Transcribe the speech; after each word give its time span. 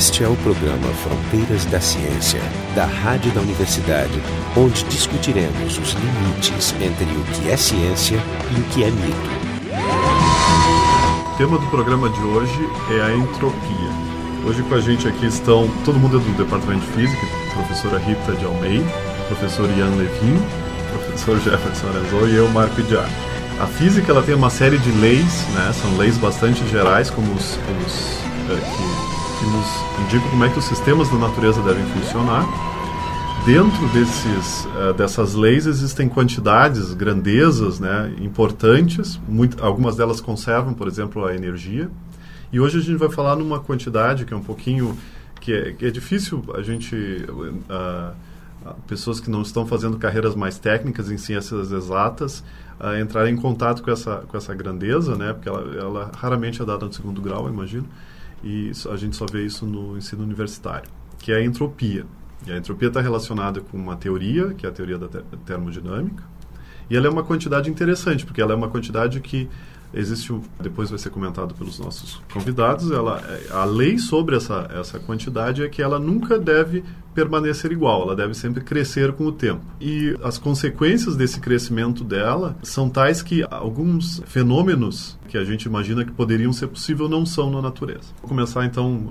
Este 0.00 0.24
é 0.24 0.28
o 0.28 0.36
programa 0.36 0.88
Fronteiras 0.94 1.66
da 1.66 1.78
Ciência, 1.78 2.40
da 2.74 2.86
Rádio 2.86 3.30
da 3.32 3.42
Universidade, 3.42 4.18
onde 4.56 4.82
discutiremos 4.84 5.76
os 5.76 5.92
limites 5.92 6.74
entre 6.80 7.04
o 7.04 7.22
que 7.24 7.50
é 7.50 7.54
ciência 7.58 8.16
e 8.50 8.60
o 8.60 8.64
que 8.72 8.82
é 8.82 8.90
mito. 8.90 9.30
O 11.34 11.36
tema 11.36 11.58
do 11.58 11.66
programa 11.66 12.08
de 12.08 12.18
hoje 12.18 12.70
é 12.92 13.02
a 13.02 13.14
entropia. 13.14 13.90
Hoje 14.46 14.62
com 14.62 14.74
a 14.74 14.80
gente 14.80 15.06
aqui 15.06 15.26
estão, 15.26 15.68
todo 15.84 15.98
mundo 15.98 16.16
é 16.16 16.20
do 16.20 16.44
Departamento 16.44 16.86
de 16.86 16.92
Física, 16.92 17.26
professora 17.52 17.98
Rita 17.98 18.32
de 18.32 18.46
Almeida, 18.46 18.90
professor 19.28 19.68
Ian 19.76 19.96
Levin, 19.96 20.42
professor 20.94 21.38
Jefferson 21.44 21.88
Arezou 21.88 22.26
e 22.26 22.36
eu, 22.36 22.48
Marco 22.48 22.80
Idiar. 22.80 23.10
A 23.60 23.66
física 23.66 24.12
ela 24.12 24.22
tem 24.22 24.34
uma 24.34 24.48
série 24.48 24.78
de 24.78 24.90
leis, 24.92 25.46
né? 25.52 25.70
são 25.74 25.94
leis 25.98 26.16
bastante 26.16 26.66
gerais, 26.68 27.10
como 27.10 27.30
os, 27.34 27.58
os 27.84 28.18
é, 28.48 28.54
que, 28.54 29.19
que 29.40 29.46
nos 29.46 30.04
indicam 30.04 30.30
como 30.30 30.44
é 30.44 30.50
que 30.50 30.58
os 30.58 30.66
sistemas 30.66 31.08
da 31.08 31.16
natureza 31.16 31.62
devem 31.62 31.84
funcionar. 31.86 32.44
Dentro 33.46 33.88
desses, 33.88 34.66
uh, 34.66 34.92
dessas 34.92 35.34
leis 35.34 35.66
existem 35.66 36.10
quantidades, 36.10 36.92
grandezas 36.92 37.80
né, 37.80 38.14
importantes, 38.20 39.18
muito, 39.26 39.64
algumas 39.64 39.96
delas 39.96 40.20
conservam, 40.20 40.74
por 40.74 40.86
exemplo, 40.86 41.24
a 41.24 41.34
energia. 41.34 41.90
E 42.52 42.60
hoje 42.60 42.78
a 42.78 42.80
gente 42.82 42.98
vai 42.98 43.08
falar 43.08 43.34
numa 43.36 43.58
quantidade 43.58 44.26
que 44.26 44.34
é 44.34 44.36
um 44.36 44.42
pouquinho 44.42 44.96
que 45.40 45.54
é, 45.54 45.72
que 45.72 45.86
é 45.86 45.90
difícil 45.90 46.44
a 46.54 46.60
gente 46.60 46.94
uh, 46.94 48.14
pessoas 48.86 49.20
que 49.20 49.30
não 49.30 49.40
estão 49.40 49.66
fazendo 49.66 49.96
carreiras 49.96 50.34
mais 50.34 50.58
técnicas 50.58 51.10
em 51.10 51.16
ciências 51.16 51.72
exatas 51.72 52.44
uh, 52.78 53.00
entrarem 53.00 53.32
em 53.32 53.36
contato 53.38 53.82
com 53.82 53.90
essa 53.90 54.16
com 54.28 54.36
essa 54.36 54.54
grandeza, 54.54 55.16
né? 55.16 55.32
Porque 55.32 55.48
ela, 55.48 55.62
ela 55.76 56.12
raramente 56.14 56.60
é 56.60 56.64
dada 56.66 56.84
no 56.84 56.92
segundo 56.92 57.22
grau, 57.22 57.48
imagino. 57.48 57.86
E 58.42 58.72
a 58.90 58.96
gente 58.96 59.16
só 59.16 59.26
vê 59.26 59.44
isso 59.44 59.66
no 59.66 59.96
ensino 59.96 60.22
universitário, 60.22 60.88
que 61.18 61.32
é 61.32 61.36
a 61.36 61.44
entropia. 61.44 62.06
E 62.46 62.52
a 62.52 62.56
entropia 62.56 62.88
está 62.88 63.00
relacionada 63.00 63.60
com 63.60 63.76
uma 63.76 63.96
teoria, 63.96 64.54
que 64.54 64.64
é 64.64 64.68
a 64.68 64.72
teoria 64.72 64.98
da 64.98 65.08
termodinâmica, 65.44 66.24
e 66.88 66.96
ela 66.96 67.06
é 67.06 67.10
uma 67.10 67.22
quantidade 67.22 67.70
interessante, 67.70 68.24
porque 68.24 68.40
ela 68.40 68.52
é 68.52 68.56
uma 68.56 68.68
quantidade 68.68 69.20
que 69.20 69.48
existe, 69.92 70.32
depois 70.60 70.90
vai 70.90 70.98
ser 70.98 71.10
comentado 71.10 71.54
pelos 71.54 71.78
nossos 71.78 72.20
convidados, 72.32 72.90
ela, 72.90 73.22
a 73.50 73.64
lei 73.64 73.98
sobre 73.98 74.36
essa, 74.36 74.68
essa 74.72 74.98
quantidade 74.98 75.62
é 75.62 75.68
que 75.68 75.82
ela 75.82 75.98
nunca 75.98 76.38
deve 76.38 76.84
permanecer 77.14 77.72
igual, 77.72 78.02
ela 78.02 78.16
deve 78.16 78.34
sempre 78.34 78.62
crescer 78.62 79.12
com 79.12 79.24
o 79.26 79.32
tempo. 79.32 79.60
E 79.80 80.16
as 80.22 80.38
consequências 80.38 81.16
desse 81.16 81.40
crescimento 81.40 82.04
dela 82.04 82.56
são 82.62 82.88
tais 82.88 83.22
que 83.22 83.44
alguns 83.50 84.22
fenômenos 84.26 85.18
que 85.28 85.36
a 85.36 85.44
gente 85.44 85.64
imagina 85.64 86.04
que 86.04 86.12
poderiam 86.12 86.52
ser 86.52 86.68
possíveis 86.68 87.10
não 87.10 87.26
são 87.26 87.50
na 87.50 87.60
natureza. 87.60 88.12
Vou 88.20 88.28
começar 88.28 88.64
então 88.64 89.10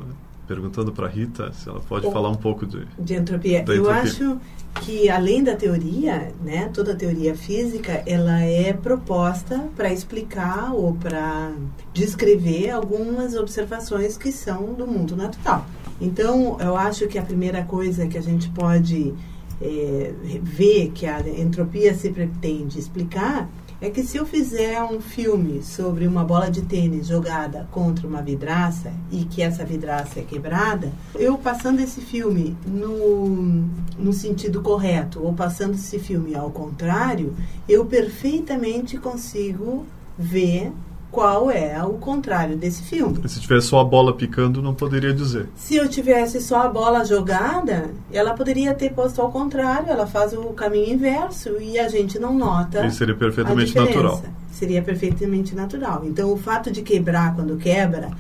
perguntando 0.50 0.92
para 0.92 1.08
Rita 1.08 1.54
se 1.54 1.70
ela 1.70 1.80
pode 1.80 2.12
falar 2.12 2.30
um 2.30 2.36
pouco 2.36 2.66
de, 2.66 2.84
de 2.98 3.14
entropia. 3.14 3.60
entropia. 3.60 3.76
Eu 3.76 3.88
acho 3.88 4.40
que 4.82 5.08
além 5.08 5.44
da 5.44 5.56
teoria, 5.56 6.34
né, 6.44 6.72
toda 6.74 6.94
a 6.94 6.96
teoria 6.96 7.36
física, 7.36 8.02
ela 8.04 8.42
é 8.42 8.74
proposta 8.74 9.70
para 9.76 9.94
explicar 9.94 10.74
ou 10.74 10.96
para 10.96 11.52
descrever 11.94 12.72
algumas 12.72 13.36
observações 13.36 14.18
que 14.18 14.32
são 14.32 14.74
do 14.74 14.88
mundo 14.88 15.16
natural. 15.16 15.68
Então, 16.02 16.58
eu 16.60 16.76
acho 16.76 17.08
que 17.08 17.20
a 17.20 17.24
primeira 17.24 17.64
coisa 17.64 18.08
que 18.08 18.18
a 18.18 18.22
gente 18.22 18.50
pode 18.50 19.14
é, 19.62 20.14
ver 20.42 20.90
que 20.96 21.06
a 21.06 21.20
entropia 21.30 21.94
se 21.94 22.10
pretende 22.10 22.80
explicar 22.80 23.48
é 23.82 23.90
que 23.90 24.04
se 24.04 24.18
eu 24.18 24.26
fizer 24.26 24.84
um 24.84 25.00
filme 25.00 25.64
sobre 25.64 26.06
uma 26.06 26.24
bola 26.24 26.52
de 26.52 26.62
tênis 26.62 27.08
jogada 27.08 27.68
contra 27.72 28.06
uma 28.06 28.22
vidraça 28.22 28.92
e 29.10 29.24
que 29.24 29.42
essa 29.42 29.64
vidraça 29.64 30.20
é 30.20 30.24
quebrada, 30.24 30.92
eu 31.16 31.38
passando 31.38 31.80
esse 31.80 32.02
filme 32.02 32.58
no, 32.66 33.66
no 33.98 34.12
sentido 34.12 34.62
correto 34.62 35.24
ou 35.24 35.34
passando 35.34 35.76
esse 35.76 35.98
filme 35.98 36.36
ao 36.36 36.52
contrário, 36.52 37.34
eu 37.68 37.86
perfeitamente 37.86 38.98
consigo 38.98 39.86
ver 40.18 40.74
qual 41.12 41.50
é 41.50 41.84
o 41.84 41.94
contrário 41.94 42.56
desse 42.56 42.84
filme. 42.84 43.28
Se 43.28 43.40
tivesse 43.40 43.68
só 43.68 43.80
a 43.80 43.84
bola 43.84 44.14
picando, 44.16 44.62
não 44.62 44.74
poderia 44.74 45.14
dizer. 45.14 45.48
Se 45.56 45.76
eu 45.76 45.88
tivesse 45.88 46.40
só 46.42 46.64
a 46.64 46.68
bola 46.68 47.04
jogada, 47.04 47.92
ela 48.12 48.34
poderia 48.34 48.74
ter 48.74 48.94
posto 48.94 49.22
ao 49.22 49.32
contrário, 49.32 49.90
ela 49.90 50.06
faz 50.06 50.34
o 50.34 50.46
caminho 50.54 50.94
inverso 50.94 51.60
e 51.60 51.80
a 51.80 51.90
gente 51.90 52.20
não 52.20 52.38
nota. 52.38 52.86
E 52.86 52.92
seria 52.92 53.16
perfeitamente 53.16 53.76
natural. 53.76 54.24
Seria 54.52 54.82
perfeitamente 54.82 55.56
natural. 55.56 56.04
Então, 56.06 56.32
o 56.32 56.38
fato 56.38 56.70
de 56.70 56.82
quebrar 56.82 57.36
quando 57.36 57.58
quebra 57.58 58.12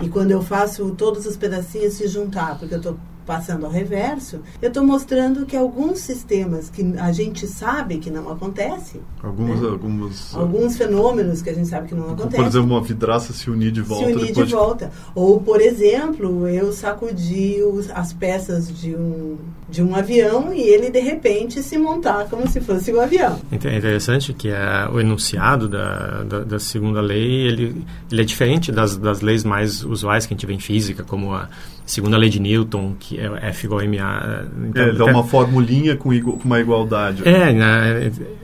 e 0.00 0.08
quando 0.08 0.30
eu 0.30 0.42
faço 0.42 0.90
todos 0.92 1.26
os 1.26 1.36
pedacinhos 1.36 1.94
se 1.94 2.06
juntar, 2.06 2.58
porque 2.58 2.74
eu 2.74 2.78
estou 2.78 2.96
passando 3.28 3.66
ao 3.66 3.70
reverso, 3.70 4.40
eu 4.62 4.68
estou 4.68 4.82
mostrando 4.82 5.44
que 5.44 5.54
alguns 5.54 5.98
sistemas 5.98 6.70
que 6.70 6.94
a 6.98 7.12
gente 7.12 7.46
sabe 7.46 7.98
que 7.98 8.10
não 8.10 8.32
acontece, 8.32 9.02
alguns, 9.22 9.60
né? 9.60 9.68
alguns, 9.68 10.34
alguns 10.34 10.78
fenômenos 10.78 11.42
que 11.42 11.50
a 11.50 11.52
gente 11.52 11.68
sabe 11.68 11.88
que 11.88 11.94
não 11.94 12.04
acontecem. 12.04 12.40
Por 12.40 12.46
exemplo, 12.46 12.66
uma 12.70 12.80
vidraça 12.80 13.34
se 13.34 13.50
unir 13.50 13.70
de 13.70 13.82
volta. 13.82 14.06
Se 14.06 14.12
unir 14.14 14.32
de 14.32 14.44
volta. 14.44 14.90
Ou, 15.14 15.38
por 15.42 15.60
exemplo, 15.60 16.48
eu 16.48 16.72
sacudi 16.72 17.62
os, 17.62 17.90
as 17.90 18.14
peças 18.14 18.74
de 18.80 18.96
um, 18.96 19.36
de 19.68 19.82
um 19.82 19.94
avião 19.94 20.54
e 20.54 20.62
ele, 20.62 20.88
de 20.88 21.00
repente, 21.00 21.62
se 21.62 21.76
montar 21.76 22.30
como 22.30 22.48
se 22.48 22.62
fosse 22.62 22.90
um 22.94 22.98
avião. 22.98 23.38
É 23.52 23.56
interessante 23.56 24.32
que 24.32 24.48
é, 24.48 24.88
o 24.90 24.98
enunciado 24.98 25.68
da, 25.68 26.22
da, 26.24 26.40
da, 26.44 26.58
segunda 26.58 27.02
lei, 27.02 27.46
ele, 27.46 27.84
ele 28.10 28.22
é 28.22 28.24
diferente 28.24 28.72
das, 28.72 28.96
das 28.96 29.20
leis 29.20 29.44
mais 29.44 29.84
usuais 29.84 30.24
que 30.24 30.32
a 30.32 30.34
gente 30.34 30.46
vê 30.46 30.54
em 30.54 30.58
física, 30.58 31.04
como 31.04 31.34
a 31.34 31.50
segundo 31.88 32.14
a 32.14 32.18
lei 32.18 32.28
de 32.28 32.38
Newton, 32.38 32.94
que 33.00 33.18
é 33.18 33.48
F 33.48 33.64
igual 33.64 33.80
a 33.80 33.84
MA. 33.84 34.44
Então, 34.68 34.82
é, 34.82 34.92
dá 34.92 35.06
uma 35.06 35.24
formulinha 35.24 35.96
com, 35.96 36.12
igual, 36.12 36.36
com 36.36 36.44
uma 36.44 36.60
igualdade. 36.60 37.26
É, 37.26 37.50
na, 37.50 37.82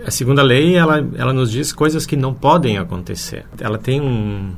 a 0.06 0.10
segunda 0.10 0.42
lei, 0.42 0.74
ela, 0.74 1.06
ela 1.16 1.32
nos 1.32 1.50
diz 1.50 1.70
coisas 1.70 2.06
que 2.06 2.16
não 2.16 2.32
podem 2.32 2.78
acontecer. 2.78 3.44
Ela 3.60 3.76
tem 3.76 4.00
um, 4.00 4.54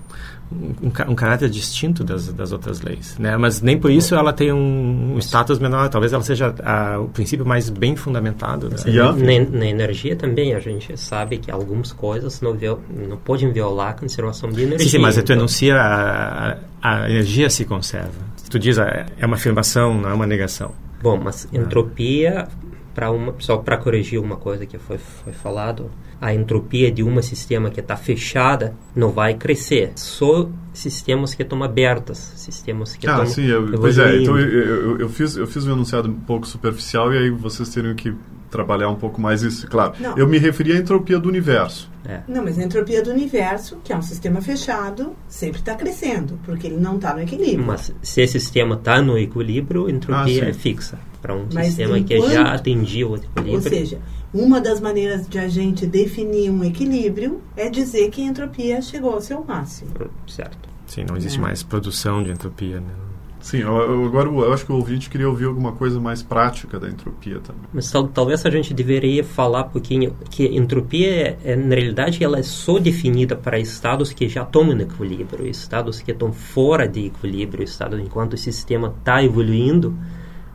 um, 0.53 0.87
um, 1.09 1.15
caráter 1.17 1.51
distinto 1.51 2.05
das, 2.05 2.33
das 2.33 2.53
outras 2.53 2.81
leis, 2.81 3.19
né? 3.19 3.37
Mas 3.37 3.61
nem 3.61 3.77
por 3.77 3.91
isso 3.91 4.15
ela 4.15 4.33
tem 4.33 4.53
um, 4.53 5.17
um 5.17 5.19
status 5.19 5.59
menor. 5.59 5.89
Talvez 5.89 6.13
ela 6.13 6.23
seja 6.23 6.55
a, 6.63 7.01
o 7.01 7.09
princípio 7.09 7.45
mais 7.45 7.69
bem 7.69 7.97
fundamentado. 7.97 8.71
Né? 8.71 8.77
Yeah. 8.87 9.17
Na, 9.17 9.59
na, 9.59 9.67
energia 9.67 10.15
também 10.15 10.55
a 10.55 10.61
gente 10.61 10.97
sabe 10.97 11.39
que 11.39 11.51
algumas 11.51 11.93
coisas 11.93 12.41
não, 12.41 12.55
viol, 12.55 12.81
não 12.89 13.17
podem 13.17 13.51
violar 13.53 13.91
a 13.91 13.95
conservação 13.95 14.49
de 14.49 14.63
energia. 14.63 14.87
Sim, 14.87 14.91
sim 14.91 14.99
mas 14.99 15.19
então... 15.19 15.35
tu 15.35 15.41
enuncia 15.41 15.77
a, 15.77 16.57
a 16.81 17.11
energia 17.11 17.51
se 17.51 17.65
conserva 17.65 18.36
tu 18.51 18.59
diz, 18.59 18.79
ah, 18.79 19.07
é 19.19 19.27
uma 19.27 19.37
afirmação, 19.37 20.01
não 20.01 20.11
é 20.11 20.15
uma 20.15 20.27
negação. 20.27 20.73
Bom, 21.03 21.21
mas 21.23 21.49
entropia, 21.53 22.49
para 22.95 23.11
uma 23.11 23.35
só 23.39 23.59
para 23.59 23.77
corrigir 23.77 24.19
uma 24.19 24.37
coisa 24.37 24.65
que 24.65 24.79
foi, 24.79 24.97
foi 24.97 25.33
falado, 25.35 25.91
a 26.19 26.33
entropia 26.33 26.91
de 26.91 27.03
um 27.03 27.21
sistema 27.21 27.71
que 27.71 27.81
está 27.81 27.95
fechada 27.95 28.75
não 28.95 29.11
vai 29.11 29.35
crescer. 29.35 29.93
Só 29.97 30.49
sistemas 30.73 31.35
que 31.35 31.43
estão 31.43 31.63
abertos, 31.63 32.17
sistemas 32.17 32.97
que 32.97 33.07
ah, 33.07 33.11
estão 33.11 33.25
Ah, 33.25 33.27
sim, 33.27 33.45
eu, 33.45 33.79
pois 33.79 33.99
é. 33.99 34.23
Então 34.23 34.39
eu, 34.39 34.49
eu, 34.49 34.99
eu, 35.01 35.09
fiz 35.11 35.37
eu 35.37 35.47
fiz 35.47 35.67
um 35.67 35.73
enunciado 35.73 36.09
um 36.09 36.15
pouco 36.15 36.47
superficial 36.47 37.13
e 37.13 37.19
aí 37.19 37.31
vocês 37.31 37.69
teriam 37.69 37.95
que 37.95 38.15
trabalhar 38.51 38.89
um 38.89 38.97
pouco 38.97 39.21
mais 39.21 39.43
isso. 39.43 39.67
Claro, 39.69 39.95
não. 39.99 40.17
eu 40.17 40.27
me 40.27 40.39
referi 40.39 40.73
à 40.73 40.77
entropia 40.77 41.19
do 41.19 41.29
universo. 41.29 41.91
É. 42.05 42.21
Não, 42.29 42.45
mas 42.45 42.59
a 42.59 42.63
entropia 42.63 43.03
do 43.03 43.11
universo, 43.11 43.79
que 43.83 43.93
é 43.93 43.97
um 43.97 44.03
sistema 44.03 44.41
fechado, 44.41 45.17
sempre 45.29 45.61
está 45.61 45.75
crescendo, 45.75 46.39
porque 46.45 46.69
ele 46.69 46.77
não 46.77 46.97
está 46.97 47.15
no 47.15 47.23
equilíbrio. 47.23 47.67
Mas 47.67 47.93
se 48.01 48.21
esse 48.21 48.39
sistema 48.39 48.77
está 48.77 49.03
no 49.03 49.19
equilíbrio, 49.19 49.87
a 49.87 49.91
entropia 49.91 50.45
ah, 50.45 50.49
é 50.49 50.53
fixa. 50.53 50.99
Para 51.21 51.35
um 51.35 51.47
mas 51.53 51.67
sistema 51.67 51.99
enquanto, 51.99 52.23
que 52.23 52.33
já 52.33 52.53
atingiu 52.53 53.11
o 53.11 53.17
equilíbrio. 53.17 53.55
Ou 53.55 53.61
seja, 53.61 53.99
uma 54.33 54.61
das 54.61 54.81
maneiras 54.81 55.29
de 55.29 55.39
a 55.39 55.49
gente 55.49 55.87
definir 55.87 56.51
um 56.51 56.63
equilíbrio 56.63 57.41
é 57.57 57.69
dizer 57.69 58.11
que 58.11 58.23
a 58.23 58.27
entropia 58.27 58.81
chegou 58.81 59.15
ao 59.15 59.21
seu 59.21 59.45
máximo. 59.45 59.91
Certo. 60.29 60.69
Sim, 60.87 61.05
não 61.09 61.17
existe 61.17 61.39
é. 61.39 61.43
mais 61.43 61.63
produção 61.63 62.23
de 62.23 62.31
entropia. 62.31 62.81
Né? 62.81 63.06
Sim, 63.47 63.59
eu, 63.59 64.07
agora 64.07 64.29
eu 64.29 64.53
acho 64.53 64.67
que 64.67 64.73
o 64.73 64.75
ouvinte 64.75 65.09
queria 65.09 65.29
ouvir 65.29 65.45
alguma 65.45 65.71
coisa 65.71 66.01
mais 66.01 66.21
prática 66.21 66.81
da 66.81 66.89
entropia 66.89 67.39
também. 67.39 67.63
Mas 67.73 67.89
tal, 67.89 68.09
talvez 68.09 68.45
a 68.45 68.51
gente 68.51 68.75
deveria 68.75 69.23
falar 69.23 69.67
um 69.67 69.69
pouquinho 69.69 70.17
que 70.29 70.47
entropia, 70.47 71.39
é, 71.45 71.55
na 71.55 71.77
realidade, 71.77 72.25
ela 72.25 72.41
é 72.41 72.43
só 72.43 72.77
definida 72.81 73.37
para 73.37 73.57
estados 73.57 74.13
que 74.13 74.29
já 74.29 74.43
estão 74.43 74.65
no 74.65 74.83
equilíbrio, 74.83 75.47
estados 75.47 76.03
que 76.03 76.11
estão 76.11 76.33
fora 76.33 76.89
de 76.89 77.07
equilíbrio, 77.07 77.63
estados 77.63 78.01
enquanto 78.01 78.33
o 78.33 78.37
sistema 78.37 78.93
está 78.99 79.23
evoluindo, 79.23 79.97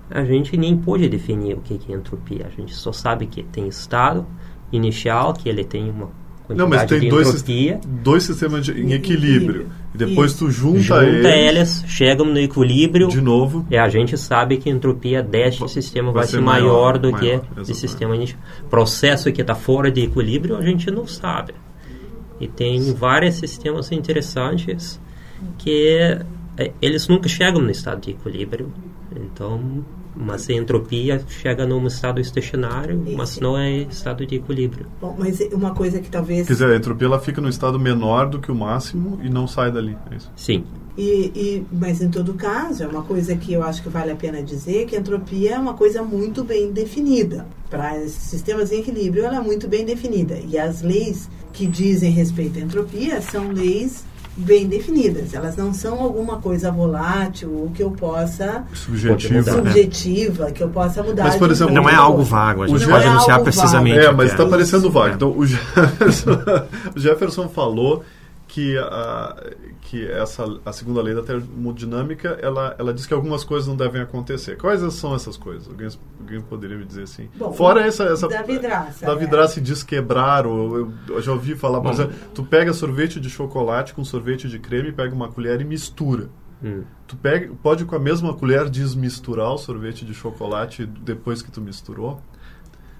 a 0.10 0.26
gente 0.26 0.58
nem 0.58 0.76
pode 0.76 1.08
definir 1.08 1.56
o 1.56 1.62
que 1.62 1.80
é 1.90 1.96
entropia. 1.96 2.46
A 2.46 2.50
gente 2.50 2.76
só 2.76 2.92
sabe 2.92 3.26
que 3.26 3.42
tem 3.42 3.70
estado 3.70 4.26
inicial, 4.70 5.34
que 5.34 5.48
ele 5.48 5.64
tem 5.64 5.90
uma 5.90 6.10
não, 6.56 6.68
mas 6.68 6.86
tem 6.86 7.10
dois, 7.10 7.44
dois 7.86 8.24
sistemas 8.24 8.66
de, 8.66 8.80
em 8.80 8.94
equilíbrio. 8.94 9.70
E 9.94 9.98
depois 9.98 10.34
tu 10.34 10.50
junta, 10.50 10.80
junta 10.80 11.06
eles, 11.06 11.26
eles, 11.26 11.84
chegam 11.88 12.26
no 12.26 12.40
equilíbrio. 12.40 13.08
De 13.08 13.20
novo. 13.22 13.66
E 13.70 13.78
a 13.78 13.90
gente 13.90 14.18
sabe 14.18 14.58
que 14.58 14.70
a 14.70 14.72
entropia 14.72 15.22
deste 15.22 15.68
sistema 15.70 16.12
vai, 16.12 16.24
vai 16.24 16.32
ser 16.32 16.42
maior, 16.42 16.64
maior 16.64 16.98
do 16.98 17.12
maior, 17.12 17.42
que 17.42 17.62
o 17.62 17.76
sistema 17.76 18.16
inicial. 18.16 18.40
Processo 18.70 19.32
que 19.32 19.42
está 19.42 19.56
fora 19.56 19.92
de 19.92 20.02
equilíbrio 20.02 20.56
a 20.56 20.62
gente 20.62 20.90
não 20.90 21.06
sabe. 21.06 21.54
E 22.40 22.48
tem 22.48 22.94
vários 22.94 23.36
sistemas 23.36 23.92
interessantes 23.92 25.00
que 25.58 26.18
é, 26.58 26.72
eles 26.82 27.08
nunca 27.08 27.28
chegam 27.28 27.62
no 27.62 27.70
estado 27.70 28.02
de 28.02 28.12
equilíbrio. 28.12 28.72
Então, 29.16 29.84
mas 30.16 30.50
a 30.50 30.54
entropia 30.54 31.24
chega 31.28 31.66
num 31.66 31.86
estado 31.88 32.20
estacionário, 32.20 33.04
Isso. 33.06 33.18
mas 33.18 33.40
não 33.40 33.58
é 33.58 33.84
estado 33.84 34.26
de 34.26 34.36
equilíbrio. 34.36 34.86
Bom, 35.00 35.16
mas 35.18 35.40
uma 35.52 35.74
coisa 35.74 36.00
que 36.00 36.10
talvez... 36.10 36.48
Quer 36.48 36.54
dizer, 36.54 36.72
a 36.72 36.76
entropia 36.76 37.08
ela 37.08 37.20
fica 37.20 37.42
no 37.42 37.50
estado 37.50 37.80
menor 37.80 38.30
do 38.30 38.40
que 38.40 38.52
o 38.52 38.56
máximo 38.56 39.20
e 39.24 39.30
não 39.30 39.48
sai 39.48 39.72
dali. 39.72 39.98
É 40.12 40.16
isso. 40.16 40.32
Sim. 40.36 40.64
E, 40.98 41.32
e, 41.34 41.66
mas 41.72 42.02
em 42.02 42.10
todo 42.10 42.34
caso, 42.34 42.84
é 42.84 42.88
uma 42.88 43.04
coisa 43.04 43.36
que 43.36 43.54
eu 43.54 43.64
acho 43.64 43.82
que 43.82 43.90
vale 43.90 44.12
a 44.12 44.16
pena 44.16 44.44
dizer 44.44 44.86
que 44.86 44.96
a 44.96 45.00
entropia 45.00 45.56
é 45.56 45.60
uma 45.60 45.74
coisa 45.74 46.04
muito 46.04 46.44
bem 46.44 46.72
definida. 46.72 47.48
Para 47.70 48.08
sistemas 48.08 48.72
em 48.72 48.82
equilíbrio, 48.82 49.26
ela 49.26 49.38
é 49.38 49.42
muito 49.42 49.68
bem 49.68 49.86
definida. 49.86 50.38
E 50.38 50.58
as 50.60 50.82
leis 50.82 51.30
que 51.54 51.66
dizem 51.66 52.12
respeito 52.12 52.60
à 52.60 52.62
entropia 52.62 53.22
são 53.22 53.52
leis 53.52 54.04
bem 54.42 54.68
definidas. 54.68 55.34
Elas 55.34 55.56
não 55.56 55.74
são 55.74 56.02
alguma 56.02 56.38
coisa 56.38 56.72
volátil 56.72 57.52
ou 57.54 57.70
que 57.70 57.82
eu 57.82 57.92
possa 57.92 58.64
Subjetivo. 58.74 59.36
mudar. 59.36 59.52
né? 59.52 59.58
subjetiva, 59.58 60.52
que 60.52 60.64
eu 60.64 60.70
possa 60.70 61.04
mudar. 61.04 61.24
Mas, 61.24 61.36
por 61.36 61.48
de 61.48 61.54
exemplo, 61.54 61.74
Não 61.74 61.90
é 61.90 61.96
algo 61.96 62.24
vago, 62.24 62.64
a 62.64 62.68
gente 62.68 62.88
pode 62.88 63.06
é 63.06 63.08
anunciar 63.08 63.42
precisamente. 63.42 64.00
É, 64.00 64.12
mas 64.12 64.32
está 64.32 64.46
parecendo 64.46 64.90
vago. 64.92 65.12
É. 65.12 65.14
Então, 65.16 65.38
o 65.38 65.46
Jefferson, 65.46 66.32
o 66.96 67.00
Jefferson 67.00 67.50
falou 67.50 68.04
que, 68.52 68.78
a, 68.78 69.34
que 69.80 70.06
essa, 70.12 70.44
a 70.66 70.74
segunda 70.74 71.02
lei 71.02 71.16
da 71.16 71.24
termodinâmica, 71.24 72.38
ela, 72.42 72.76
ela 72.78 72.94
diz 72.94 73.06
que 73.06 73.14
algumas 73.14 73.46
coisas 73.46 73.66
não 73.66 73.78
devem 73.78 74.02
acontecer. 74.02 74.58
Quais 74.58 74.82
são 74.94 75.16
essas 75.16 75.38
coisas? 75.38 75.70
Alguém, 75.70 75.88
alguém 76.20 76.42
poderia 76.42 76.78
me 76.78 76.84
dizer 76.84 77.04
assim? 77.04 77.30
Bom, 77.38 77.54
Fora 77.54 77.88
essa... 77.88 78.04
essa 78.04 78.28
da 78.28 78.42
vidraça, 78.42 79.06
Da 79.06 79.14
é. 79.14 79.16
vidraça 79.16 79.58
e 79.58 79.62
desquebrar, 79.62 80.46
ou 80.46 80.78
eu, 80.78 80.94
eu 81.08 81.22
já 81.22 81.32
ouvi 81.32 81.56
falar, 81.56 81.80
por 81.80 81.88
Bom. 81.88 81.94
exemplo, 81.94 82.14
tu 82.36 82.44
pega 82.44 82.74
sorvete 82.74 83.22
de 83.22 83.30
chocolate 83.30 83.94
com 83.94 84.04
sorvete 84.04 84.50
de 84.50 84.60
creme, 84.60 84.92
pega 84.92 85.16
uma 85.16 85.32
colher 85.32 85.62
e 85.62 85.64
mistura. 85.64 86.28
Hum. 86.62 86.84
Tu 87.08 87.16
pega, 87.16 87.54
pode 87.64 87.86
com 87.86 87.96
a 87.96 88.00
mesma 88.00 88.34
colher 88.34 88.70
desmisturar 88.70 89.54
o 89.54 89.58
sorvete 89.58 90.04
de 90.04 90.14
chocolate 90.14 90.86
depois 90.86 91.42
que 91.42 91.50
tu 91.50 91.62
misturou? 91.62 92.22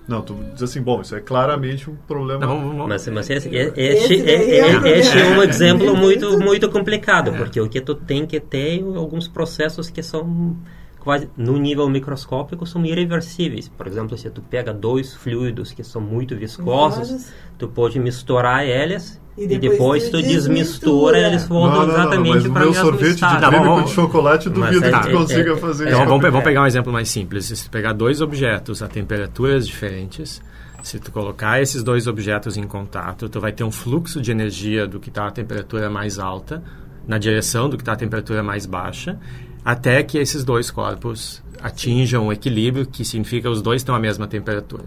Não, 0.08 0.22
tu 0.22 0.36
diz 0.54 0.64
assim, 0.64 0.82
bom, 0.82 1.00
isso 1.02 1.16
é 1.16 1.20
claramente 1.22 1.90
um 1.90 1.96
problema. 1.96 2.46
Não, 2.46 2.58
vamos- 2.58 2.76
vamos- 2.76 2.88
Mas, 2.90 3.08
mas 3.08 3.30
esse, 3.30 3.48
Esse 3.50 3.72
esse, 3.80 4.24
daí 4.24 4.36
é 4.36 4.60
é, 4.60 5.00
esse 5.00 5.18
é 5.18 5.26
um 5.38 5.44
exemplo 5.44 5.90
É. 5.90 5.94
muito, 5.94 6.40
muito 6.40 6.70
complicado, 6.70 7.32
porque 7.34 7.62
o 7.62 7.70
que 7.70 7.80
tu 7.80 7.96
tem 7.96 8.26
que 8.26 8.40
ter 8.40 8.80
é 8.80 8.98
alguns 8.98 9.28
processos 9.28 9.90
que 9.90 10.02
são 10.04 10.56
quase 11.02 11.28
no 11.36 11.58
nível 11.58 11.90
microscópico 11.90 12.66
são 12.66 12.86
irreversíveis. 12.86 13.68
Por 13.68 13.88
exemplo, 13.88 14.18
se 14.18 14.30
tu 14.30 14.42
pega 14.42 14.72
dois 14.74 15.14
fluidos 15.16 15.72
que 15.74 15.84
são 15.84 16.00
muito 16.02 16.36
viscosos, 16.38 17.10
Viscosos. 17.10 17.34
tu 17.58 17.68
pode 17.68 18.00
misturar 18.00 18.64
eles 18.66 19.20
E 19.38 19.44
e 19.46 19.48
depois 19.58 19.72
depois, 19.72 20.04
tu 20.06 20.12
tu 20.12 20.18
desmistura. 20.22 21.16
desmistura 21.16 21.20
e 21.20 21.24
eles 21.24 21.48
voltam 21.48 21.80
não, 21.80 21.88
não, 21.88 21.94
exatamente 21.96 22.30
mas 22.30 22.46
o 22.46 22.52
para 22.52 22.62
o 22.62 22.64
meu 22.66 22.70
mesmo 22.72 22.86
sorvete 22.86 23.08
de 23.08 23.14
estado. 23.16 23.48
creme 23.50 23.66
Tá, 23.66 23.70
com 23.76 23.84
de 23.84 23.90
chocolate, 23.92 24.50
duvido 24.50 24.86
é- 24.86 24.92
que 24.92 25.00
tu 25.02 25.10
é- 25.10 25.12
consiga 25.14 25.52
é- 25.54 25.58
fazer 25.58 25.84
Então 25.88 26.00
isso. 26.00 26.08
vamos, 26.10 26.22
vamos 26.24 26.40
É. 26.40 26.44
pegar 26.44 26.62
um 26.62 26.68
exemplo 26.68 26.94
mais 26.94 27.10
simples. 27.10 27.46
Se 27.46 27.64
tu 27.66 27.72
pegar 27.72 27.94
dois 27.94 28.22
objetos 28.22 28.84
a 28.84 28.88
temperaturas 28.88 29.66
diferentes, 29.68 30.40
se 30.84 31.00
tu 31.00 31.12
colocar 31.12 31.60
esses 31.62 31.82
dois 31.84 32.06
objetos 32.08 32.58
em 32.58 32.64
contato, 32.68 33.28
tu 33.28 33.40
vai 33.40 33.52
ter 33.52 33.64
um 33.64 33.72
fluxo 33.72 34.22
de 34.22 34.30
energia 34.32 34.86
do 34.88 35.00
que 35.00 35.10
está 35.10 35.28
a 35.28 35.32
temperatura 35.32 35.90
mais 35.90 36.20
alta 36.20 36.64
na 37.08 37.18
direção 37.18 37.68
do 37.70 37.76
que 37.78 37.82
está 37.82 37.94
a 37.94 37.96
temperatura 37.96 38.44
mais 38.44 38.66
baixa, 38.68 39.18
até 39.64 40.04
que 40.04 40.18
esses 40.18 40.44
dois 40.44 40.72
corpos 40.72 41.42
atinjam 41.62 42.28
o 42.28 42.34
equilíbrio, 42.34 42.86
que 42.86 43.06
significa 43.06 43.50
os 43.50 43.62
dois 43.62 43.82
estão 43.82 43.94
à 43.94 44.00
mesma 44.00 44.28
temperatura. 44.28 44.84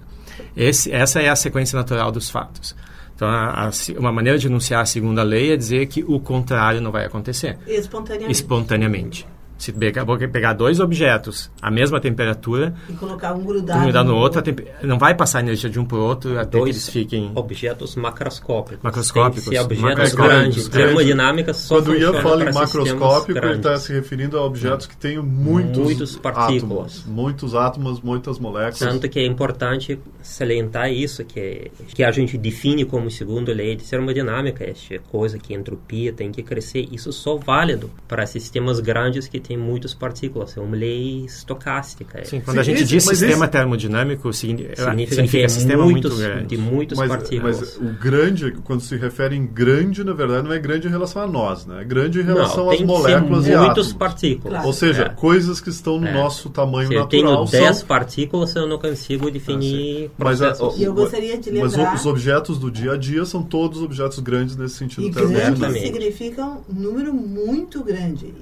Esse, 0.57 0.91
essa 0.93 1.21
é 1.21 1.29
a 1.29 1.37
sequência 1.37 1.77
natural 1.77 2.11
dos 2.11 2.29
fatos. 2.29 2.75
Então, 3.15 3.29
a, 3.29 3.69
a, 3.69 3.71
uma 3.97 4.11
maneira 4.11 4.39
de 4.39 4.49
enunciar 4.49 4.83
a 4.83 4.87
segunda 4.87 5.23
lei 5.23 5.53
é 5.53 5.57
dizer 5.57 5.87
que 5.87 6.03
o 6.03 6.19
contrário 6.19 6.81
não 6.81 6.91
vai 6.91 7.05
acontecer 7.05 7.57
Espontaneamente. 7.67 8.33
espontaneamente. 8.33 9.27
Se 9.57 9.73
pegar, 9.73 10.05
vou 10.05 10.19
pegar 10.19 10.53
dois 10.53 10.81
objetos 10.81 11.51
à 11.63 11.71
mesma 11.71 12.01
temperatura, 12.01 12.75
E 12.89 12.93
colocar 12.95 13.33
um 13.33 13.41
um 13.41 13.45
grudado, 13.45 14.05
no 14.05 14.17
outro, 14.17 14.41
a 14.41 14.43
tempe- 14.43 14.67
não 14.83 14.99
vai 14.99 15.15
passar 15.15 15.41
energia 15.41 15.71
de 15.71 15.79
um 15.79 15.85
para 15.85 15.97
o 15.97 16.01
outro 16.03 16.39
até 16.39 16.51
que 16.51 16.59
Dois 16.59 16.71
eles 16.71 16.89
fiquem... 16.89 17.31
objetos 17.35 17.95
macroscópicos. 17.97 18.83
Macroscópicos. 18.83 19.45
Tem 19.45 19.53
que 19.55 19.59
objetos 19.61 19.83
Macroscópicos, 19.83 20.37
grandes. 20.39 20.67
é. 20.67 20.71
Termodinâmica 20.71 21.55
só 21.55 21.77
Quando 21.77 21.89
o 21.89 21.95
Ian 21.97 22.13
fala 22.21 22.43
em 22.51 22.53
macroscópico, 22.53 23.39
ele 23.39 23.47
está 23.57 23.69
grandes. 23.69 23.83
se 23.85 23.93
referindo 23.93 24.37
a 24.39 24.45
objetos 24.45 24.87
que 24.87 24.97
têm 24.97 25.19
muitos, 25.21 25.79
Muitos 25.83 26.17
partículas. 26.17 26.99
átomos. 26.99 27.05
Muitos 27.07 27.55
átomos, 27.55 28.01
muitas 28.01 28.39
moléculas. 28.39 28.79
Tanto 28.79 29.09
que 29.09 29.19
é 29.21 29.25
importante 29.27 29.99
salientar 30.21 30.91
isso, 30.93 31.25
que, 31.25 31.71
que 31.95 32.03
a 32.03 32.11
gente 32.11 32.37
define 32.37 32.85
como 32.85 33.11
segunda 33.11 33.53
lei 33.53 33.77
de 33.77 33.85
termodinâmica, 33.85 34.65
esta 34.65 34.99
coisa 35.11 35.39
que 35.39 35.55
a 35.55 35.57
entropia 35.59 36.13
tem 36.13 36.33
que 36.33 36.43
crescer. 36.43 36.89
Isso 36.91 37.13
só 37.13 37.37
válido 37.37 37.91
para 38.09 38.27
sistemas 38.27 38.81
grandes 38.81 39.29
que 39.29 39.44
têm 39.45 39.57
muitas 39.57 39.95
partículas. 39.95 40.57
É 40.57 40.61
uma 40.61 40.77
lei 40.77 41.25
estocástica. 41.25 42.25
Sim, 42.25 42.41
quando 42.41 42.55
Sim, 42.57 42.61
a 42.61 42.63
gente 42.65 42.77
esse- 42.83 42.85
diz 42.87 43.05
mas 43.07 43.19
sistema 43.19 43.45
esse- 43.45 43.53
termodinâmico, 43.53 44.33
signi- 44.33 44.63
Significa, 44.75 44.91
significa, 45.11 45.31
que 45.39 45.45
é 45.45 45.49
sistema 45.49 45.85
muitos, 45.85 46.13
muito 46.13 46.23
grande. 46.33 46.47
de 46.47 46.57
muitas 46.59 46.99
mas, 46.99 47.09
partículas. 47.09 47.61
mas 47.61 47.77
o 47.77 47.93
grande, 48.01 48.53
quando 48.65 48.81
se 48.81 48.97
refere 48.97 49.37
em 49.37 49.47
grande, 49.47 50.03
na 50.05 50.13
verdade, 50.13 50.45
não 50.47 50.53
é 50.53 50.59
grande 50.59 50.89
em 50.89 50.91
relação 50.91 51.23
a 51.23 51.27
nós, 51.27 51.67
né? 51.67 51.83
É 51.83 51.85
grande 51.85 52.21
em 52.21 52.23
relação 52.23 52.65
Não, 52.65 52.71
às 52.71 52.77
tem 52.79 52.87
moléculas 52.87 53.45
e 53.45 53.49
ser 53.49 53.57
muitas 53.59 53.71
átomos. 53.87 53.93
partículas. 53.93 54.53
Claro. 54.55 54.67
Ou 54.67 54.73
seja, 54.73 55.03
É. 55.05 55.09
coisas 55.11 55.61
que 55.61 55.69
estão 55.71 56.01
no 56.01 56.07
É. 56.07 56.13
nosso 56.13 56.49
tamanho 56.51 56.89
Se 56.89 56.95
eu 56.95 57.01
natural. 57.01 57.45
tenho 57.47 57.63
10 57.63 57.77
são... 57.79 57.87
partículas, 57.87 58.55
eu 58.55 58.67
não 58.67 58.79
consigo 58.79 59.31
definir 59.31 60.11
Mas, 60.19 60.41
a- 60.43 60.47
processos. 60.51 60.81
E 60.81 60.85
eu 60.85 60.95
gostaria 60.95 61.39
de 61.39 61.53
Mas 61.53 61.73
lembrar- 61.75 61.95
os 61.95 62.07
objetos 62.07 62.59
do 62.59 62.71
dia 62.71 62.93
a 62.93 62.97
dia 62.97 63.25
são 63.25 63.43
todos 63.43 63.83
objetos 63.83 64.19
grandes 64.21 64.57
nesse 64.57 64.75
sentido 64.77 65.07
E 65.07 65.11
termodinâmico. 65.11 65.57
Exatamente. 65.59 65.87
significa 65.87 66.45
um 66.45 66.75
número 66.75 67.13
muito 67.13 67.83
grande, 67.83 68.33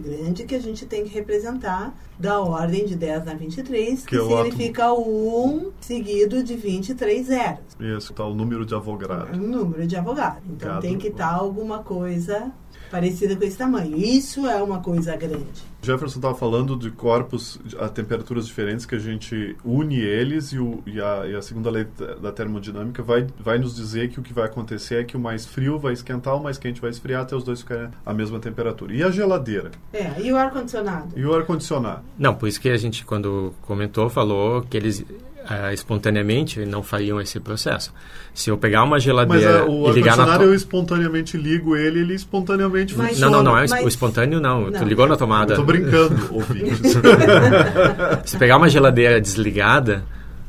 grande, 0.00 0.44
que 0.44 0.54
a 0.54 0.60
gente 0.60 0.86
tem 0.86 1.04
que 1.04 1.10
representar 1.10 1.94
da 2.18 2.40
ordem 2.40 2.86
de 2.86 2.94
10 2.96 3.28
a 3.28 3.34
23, 3.34 4.00
que, 4.00 4.06
Que 4.08 4.16
é 4.16 4.22
o 4.22 4.44
significa 4.44 4.92
o 4.92 5.66
1 5.66 5.72
seguido 5.80 6.42
de 6.42 6.54
23 6.56 7.26
zeros. 7.26 7.60
Isso, 7.80 8.12
tá 8.12 8.24
o 8.24 8.34
número 8.34 8.64
de 8.64 8.74
Avogadro. 8.74 9.36
um 9.36 9.48
número 9.48 9.86
de 9.86 9.96
avogado. 9.96 10.40
Então 10.48 10.68
Gado. 10.68 10.82
tem 10.82 10.98
que 10.98 11.08
estar 11.08 11.32
alguma 11.32 11.80
coisa 11.80 12.52
parecida 12.90 13.34
com 13.36 13.44
esse 13.44 13.56
tamanho. 13.56 13.96
Isso 13.96 14.46
é 14.46 14.62
uma 14.62 14.80
coisa 14.80 15.16
grande. 15.16 15.72
Jefferson 15.84 16.18
estava 16.20 16.34
falando 16.36 16.76
de 16.76 16.90
corpos 16.92 17.58
a 17.78 17.88
temperaturas 17.88 18.46
diferentes 18.46 18.86
que 18.86 18.94
a 18.94 18.98
gente 19.00 19.56
une 19.64 19.96
eles 19.98 20.52
e, 20.52 20.58
o- 20.58 20.80
e 20.86 21.00
a, 21.00 21.26
e 21.26 21.34
a 21.34 21.42
segunda 21.42 21.68
lei 21.70 21.86
da- 22.20 22.30
termodinâmica 22.30 23.02
vai, 23.02 23.26
vai 23.40 23.58
nos 23.58 23.74
dizer 23.74 24.08
que 24.08 24.20
o 24.20 24.22
que 24.22 24.32
vai 24.32 24.44
acontecer 24.44 24.96
é 25.00 25.04
que 25.04 25.16
o 25.16 25.20
mais 25.20 25.44
frio 25.44 25.78
vai 25.80 25.92
esquentar, 25.92 26.36
o 26.36 26.42
mais 26.42 26.56
quente 26.56 26.80
vai 26.80 26.90
esfriar 26.90 27.22
até 27.22 27.34
os 27.34 27.42
dois 27.42 27.60
ficarem 27.62 27.88
à 28.06 28.14
mesma 28.14 28.38
temperatura. 28.38 28.94
E 28.94 29.02
a 29.02 29.10
geladeira? 29.10 29.72
É, 29.92 30.20
e 30.20 30.30
o 30.32 30.36
ar-condicionado? 30.36 31.08
E 31.18 31.24
o 31.24 31.34
ar-condicionado? 31.34 32.02
Não, 32.16 32.34
por 32.34 32.48
isso 32.48 32.60
que 32.60 32.68
a 32.68 32.76
gente, 32.76 33.04
quando 33.04 33.52
comentou, 33.62 34.08
falou 34.08 34.62
que 34.62 34.76
eles 34.76 35.04
ah, 35.48 35.72
espontaneamente 35.72 36.64
não 36.64 36.82
fariam 36.82 37.20
esse 37.20 37.38
processo. 37.40 37.92
Se 38.34 38.50
eu 38.50 38.56
pegar 38.56 38.82
uma 38.84 38.92
Mas 38.96 39.02
geladeira 39.02 39.62
a, 39.62 39.66
o 39.66 39.90
e 39.90 39.92
ligar 39.92 40.16
na... 40.16 40.38
to- 40.38 40.44
eu 40.44 40.54
espontaneamente 40.54 41.36
ligo 41.36 41.76
ele 41.76 42.00
ele 42.00 42.14
espontaneamente 42.14 42.96
Mas- 42.96 43.10
funciona. 43.10 43.30
Não, 43.30 43.42
não, 43.42 43.52
não. 43.52 43.58
É 43.58 43.66
Mas- 43.68 43.84
o 43.84 43.88
espontâneo 43.88 44.40
não. 44.40 44.70
Não. 44.70 44.78
Tu 44.78 44.84
ligou 44.84 45.06
na 45.06 45.16
tomada. 45.16 45.54
Eu 45.54 45.58
tô 45.58 45.64
brincando. 45.64 46.16
Se 48.24 48.36
pegar 48.38 48.56
uma 48.56 48.68
geladeira 48.68 49.20
desligada, 49.20 50.04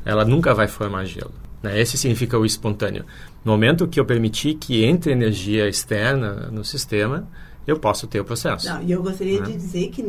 ela 0.06 0.26
nunca 0.26 0.54
vai 0.54 0.68
formar 0.68 1.06
gelo. 1.06 1.32
Né? 1.62 1.80
Esse 1.80 1.98
significa 1.98 2.38
o 2.38 2.46
espontâneo. 2.46 3.06
No 3.44 3.52
momento 3.52 3.88
que 3.88 4.00
eu 4.00 4.06
permitir 4.06 4.56
que 4.56 4.84
entre 4.84 5.12
energia 5.12 5.68
externa 5.68 6.50
no 6.52 6.64
sistema, 6.64 7.28
eu 7.66 7.78
posso 7.80 8.08
ter 8.08 8.20
o 8.20 8.26
processo. 8.26 8.68
Não, 8.68 8.82
e 8.84 8.92
eu 8.92 9.02
gostaria 9.02 9.40
Né? 9.40 9.48
de 9.48 9.54
dizer 9.54 9.88
que 9.90 10.04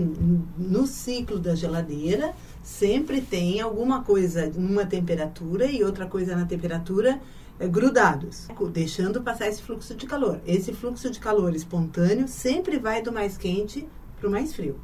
no 0.58 0.86
ciclo 0.86 1.38
da 1.38 1.54
geladeira 1.54 2.32
sempre 2.64 3.21
tem 3.21 3.61
alguma 3.61 4.02
coisa 4.02 4.50
numa 4.56 4.87
temperatura 4.87 5.66
e 5.66 5.85
outra 5.85 6.06
coisa 6.06 6.35
na 6.35 6.47
temperatura 6.47 7.21
eh, 7.61 7.68
grudados, 7.68 8.49
deixando 8.73 9.23
passar 9.23 9.49
esse 9.49 9.62
fluxo 9.62 9.94
de 9.94 10.06
calor. 10.06 10.40
Esse 10.47 10.73
fluxo 10.73 11.11
de 11.11 11.21
calor 11.21 11.54
espontâneo 11.54 12.26
sempre 12.26 12.78
vai 12.78 13.02
do 13.02 13.12
mais 13.12 13.37
quente 13.37 13.87
para 14.18 14.28
o 14.28 14.33
mais 14.33 14.54
frio. 14.54 14.76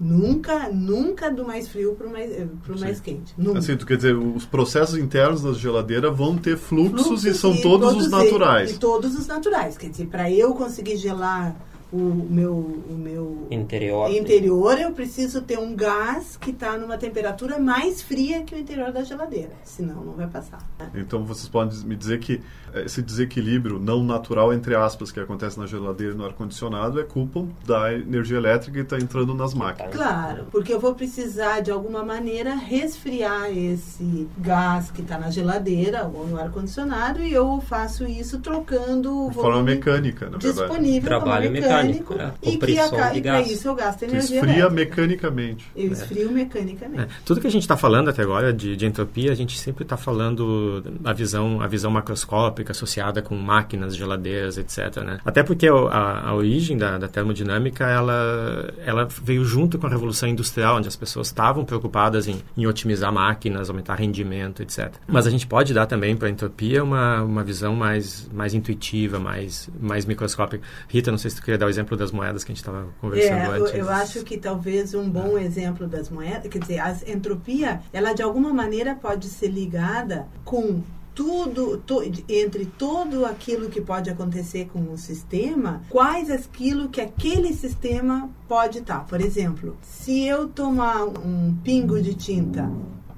Nunca, 0.00 0.68
nunca 0.68 1.30
do 1.30 1.46
mais 1.46 1.68
frio 1.68 1.94
para 1.94 2.08
o 2.08 2.10
mais, 2.10 2.28
eh, 2.32 2.48
pro 2.64 2.78
mais 2.80 2.98
quente. 2.98 3.32
Nunca. 3.38 3.60
Assim, 3.60 3.76
tu 3.76 3.86
quer 3.86 3.96
dizer, 3.96 4.16
os 4.16 4.44
processos 4.44 4.98
internos 4.98 5.42
da 5.42 5.52
geladeira 5.52 6.10
vão 6.10 6.36
ter 6.36 6.56
fluxos, 6.56 7.06
Fluxos 7.06 7.24
e 7.24 7.34
são 7.34 7.54
e 7.54 7.62
todos 7.62 7.94
os 7.94 8.06
e- 8.06 8.10
naturais. 8.10 8.72
E 8.72 8.78
todos 8.78 9.16
os 9.16 9.28
naturais. 9.28 9.78
Quer 9.78 9.90
dizer, 9.90 10.06
para 10.06 10.28
eu 10.28 10.54
conseguir 10.54 10.96
gelar 10.96 11.54
o 11.92 12.26
meu, 12.30 12.54
o 12.88 12.94
meu 12.94 13.46
Interior. 13.50 14.10
interior, 14.10 14.78
eu 14.80 14.92
preciso 14.92 15.42
ter 15.42 15.58
um 15.58 15.74
gás 15.76 16.36
que 16.38 16.50
está 16.50 16.78
numa 16.78 16.96
temperatura 16.96 17.58
mais 17.58 18.00
fria 18.00 18.42
que 18.42 18.54
o 18.54 18.58
interior 18.58 18.90
da 18.92 19.02
geladeira. 19.04 19.50
Senão 19.62 20.02
não 20.02 20.14
vai 20.14 20.26
passar. 20.26 20.58
né? 20.78 20.90
Então 20.94 21.24
vocês 21.24 21.48
podem 21.48 21.78
me 21.84 21.94
dizer 21.94 22.18
que 22.18 22.40
esse 22.74 23.02
desequilíbrio 23.02 23.78
não 23.78 24.02
natural, 24.02 24.52
entre 24.54 24.74
aspas, 24.74 25.12
que 25.12 25.20
acontece 25.20 25.60
na 25.60 25.66
geladeira 25.66 26.14
e 26.14 26.16
no 26.16 26.24
ar-condicionado 26.24 26.98
é 26.98 27.04
culpa 27.04 27.44
da 27.66 27.92
energia 27.92 28.38
elétrica 28.38 28.72
que 28.78 28.80
está 28.84 28.96
entrando 28.96 29.34
nas 29.34 29.52
máquinas. 29.52 29.94
Claro, 29.94 30.46
porque 30.50 30.72
eu 30.72 30.80
vou 30.80 30.94
precisar 30.94 31.60
de 31.60 31.70
alguma 31.70 32.02
maneira 32.02 32.54
resfriar 32.54 33.50
esse 33.50 34.26
gás 34.38 34.90
que 34.90 35.02
está 35.02 35.18
na 35.18 35.30
geladeira 35.30 36.04
ou 36.12 36.26
no 36.26 36.38
ar-condicionado 36.40 37.22
e 37.22 37.32
eu 37.32 37.60
faço 37.60 38.04
isso 38.04 38.40
trocando 38.40 39.26
o 39.26 39.28
De 39.28 39.34
forma 39.34 39.62
mecânica, 39.62 40.30
na 40.30 40.38
verdade. 40.38 40.68
disponível 40.68 41.08
Trabalho 41.08 41.48
como 41.48 41.60
mecânico, 41.84 42.14
mecânico 42.14 42.38
e 42.42 42.56
que 42.56 42.78
a, 42.78 42.88
para 42.88 43.42
isso 43.42 43.68
eu 43.68 43.74
gasto 43.74 44.02
energia 44.02 44.36
esfria 44.36 44.58
elétrica. 44.60 44.70
mecanicamente. 44.70 45.70
Eu 45.76 45.88
é. 45.88 45.92
esfrio 45.92 46.28
é. 46.28 46.32
mecanicamente. 46.32 47.02
É. 47.02 47.08
Tudo 47.24 47.40
que 47.40 47.46
a 47.46 47.50
gente 47.50 47.62
está 47.62 47.76
falando 47.76 48.10
até 48.10 48.22
agora 48.22 48.52
de, 48.52 48.76
de, 48.76 48.86
entropia, 48.86 49.32
a 49.32 49.34
gente 49.34 49.58
sempre 49.58 49.82
está 49.84 49.96
falando 49.96 50.82
a 51.04 51.12
visão, 51.12 51.60
a 51.60 51.66
visão 51.66 51.90
macroscópica 51.90 52.72
associada 52.72 53.22
com 53.22 53.34
máquinas, 53.36 53.96
geladeiras, 53.96 54.58
etc. 54.58 54.98
Né? 54.98 55.18
Até 55.24 55.42
porque 55.42 55.68
a, 55.68 56.28
a 56.28 56.34
origem 56.34 56.76
da, 56.76 56.98
da, 56.98 57.08
termodinâmica 57.08 57.84
ela, 57.88 58.72
ela 58.84 59.08
veio 59.22 59.44
junto 59.44 59.78
com 59.78 59.86
a 59.86 59.90
revolução 59.90 60.28
industrial, 60.28 60.76
onde 60.76 60.88
as 60.88 60.96
pessoas 60.96 61.28
estavam 61.28 61.64
preocupadas 61.64 62.28
em, 62.28 62.40
em 62.56 62.66
otimizar 62.66 63.12
máquinas, 63.12 63.68
aumentar 63.68 63.94
rendimento, 63.94 64.62
etc. 64.62 64.92
Mas 65.06 65.26
a 65.26 65.30
gente 65.30 65.46
pode 65.46 65.74
dar 65.74 65.86
também 65.86 66.16
para 66.16 66.28
a 66.28 66.30
entropia 66.30 66.82
uma, 66.82 67.22
uma 67.22 67.44
visão 67.44 67.74
mais, 67.74 68.28
mais 68.32 68.54
intuitiva, 68.54 69.18
mais, 69.18 69.68
mais 69.80 70.04
microscópica. 70.04 70.64
Rita, 70.88 71.10
não 71.10 71.18
sei 71.18 71.30
se 71.30 71.36
tu 71.36 71.42
queria 71.42 71.58
dar 71.58 71.66
o 71.66 71.70
exemplo 71.72 71.96
das 71.96 72.12
moedas 72.12 72.44
que 72.44 72.52
a 72.52 72.54
gente 72.54 72.62
estava 72.62 72.86
conversando 73.00 73.34
é, 73.34 73.58
antes. 73.58 73.74
Eu, 73.74 73.88
acho 73.90 74.22
que 74.22 74.38
talvez 74.38 74.94
um 74.94 75.10
bom 75.10 75.36
exemplo 75.38 75.86
das 75.86 76.08
moedas, 76.08 76.48
quer 76.48 76.58
dizer, 76.58 76.78
a 76.78 76.96
entropia, 77.06 77.80
ela 77.92 78.12
de 78.12 78.22
alguma 78.22 78.52
maneira 78.52 78.94
pode 78.94 79.28
ser 79.28 79.48
ligada 79.48 80.26
com 80.44 80.82
tudo 81.14 81.78
to, 81.78 82.02
entre 82.28 82.66
todo 82.66 83.24
aquilo 83.26 83.68
que 83.68 83.80
pode 83.80 84.10
acontecer 84.10 84.68
com 84.72 84.92
o 84.92 84.96
sistema, 84.96 85.82
quais 85.88 86.30
aquilo 86.30 86.88
que 86.88 87.00
aquele 87.00 87.52
sistema 87.52 88.30
pode 88.48 88.78
estar. 88.78 89.06
Por 89.06 89.20
exemplo, 89.20 89.76
se 89.82 90.24
eu 90.24 90.48
tomar 90.48 91.04
um 91.04 91.54
pingo 91.62 92.00
de 92.00 92.14
tinta 92.14 92.70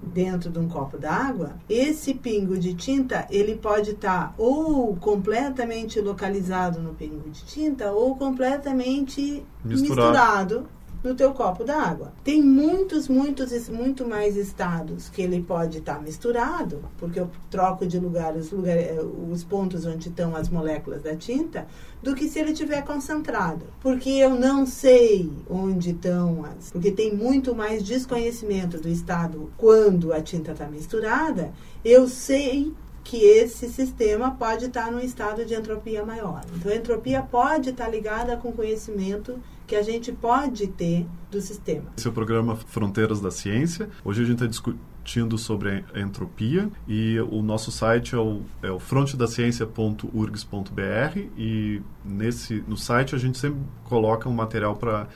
dentro 0.05 0.51
de 0.51 0.59
um 0.59 0.69
copo 0.69 0.99
d'água, 0.99 1.53
esse 1.69 2.15
pingo 2.15 2.59
de 2.59 2.75
tinta 2.75 3.27
ele 3.31 3.57
pode 3.57 3.93
estar 3.93 4.29
tá 4.29 4.35
ou 4.39 4.95
completamente 4.97 6.01
localizado 6.01 6.81
no 6.81 6.95
pingo 6.95 7.29
de 7.31 7.45
tinta 7.45 7.93
ou 7.93 8.17
completamente 8.17 9.45
misturado, 9.65 10.61
misturado 10.63 10.69
no 11.05 11.15
teu 11.15 11.35
copo 11.35 11.63
d'água. 11.63 12.15
Tem 12.25 12.43
muitos, 12.43 13.09
muitos, 13.09 13.69
muito 13.69 14.09
mais 14.09 14.37
estados 14.37 15.11
que 15.11 15.21
ele 15.21 15.43
pode 15.43 15.79
estar 15.79 15.97
tá 15.97 16.01
misturado, 16.01 16.83
porque 16.97 17.21
eu 17.21 17.31
troco 17.51 17.87
de 17.87 17.99
lugar 17.99 18.35
os, 18.35 18.51
lugar, 18.51 18.77
eh, 18.77 18.99
os 19.31 19.45
pontos 19.45 19.85
onde 19.85 20.09
estão 20.09 20.35
as 20.35 20.49
moléculas 20.49 21.03
da 21.03 21.15
tinta, 21.15 21.67
do 22.03 22.15
que 22.15 22.27
se 22.27 22.39
ele 22.39 22.53
estiver 22.53 22.83
concentrado. 22.83 23.67
Porque 23.81 24.09
eu 24.09 24.31
não 24.31 24.65
sei 24.65 25.31
onde 25.49 25.91
estão 25.91 26.43
as. 26.45 26.71
Porque 26.71 26.91
tem 26.91 27.15
muito 27.15 27.55
mais 27.55 27.83
desconhecimento 27.83 28.81
do 28.81 28.89
estado 28.89 29.53
quando 29.59 30.13
a 30.13 30.23
tinta 30.23 30.53
está 30.53 30.67
misturada. 30.67 31.53
Eu 31.85 32.09
sei 32.09 32.73
que 33.05 33.19
esse 33.19 33.69
sistema 33.69 34.31
pode 34.31 34.65
estar 34.65 34.91
num 34.91 34.99
estado 34.99 35.45
de 35.45 35.55
entropia 35.55 36.05
maior. 36.05 36.41
Então, 36.57 36.73
a 36.73 36.75
entropia 36.75 37.21
pode 37.23 37.71
estar 37.71 37.89
ligada 37.89 38.35
com 38.39 38.51
conhecimento 38.51 39.39
que 39.67 39.77
a 39.77 39.83
gente 39.83 40.13
pode 40.13 40.67
ter 40.69 41.07
do 41.31 41.41
sistema. 41.41 41.85
Esse 41.97 42.07
é 42.07 42.11
o 42.11 42.13
programa 42.13 42.57
Fronteiras 42.57 43.19
da 43.21 43.31
Ciência. 43.31 43.89
Hoje 44.05 44.23
a 44.23 44.25
gente 44.25 44.37
está 44.37 44.47
discutindo 44.47 45.39
sobre 45.39 45.85
a 45.95 46.01
entropia 46.01 46.71
e 46.89 47.19
o 47.21 47.43
nosso 47.43 47.71
site 47.71 48.15
é 48.15 48.19
o, 48.19 48.43
é 48.63 48.71
o 48.71 48.79
frontedaciencia.urgs.br 48.79 51.19
e 51.37 51.83
nesse, 52.05 52.65
no 52.67 52.77
site 52.77 53.15
a 53.15 53.19
gente 53.19 53.39
sempre 53.39 53.61
coloca 53.85 54.29
um 54.29 54.35
material 54.35 54.77
para 54.77 55.09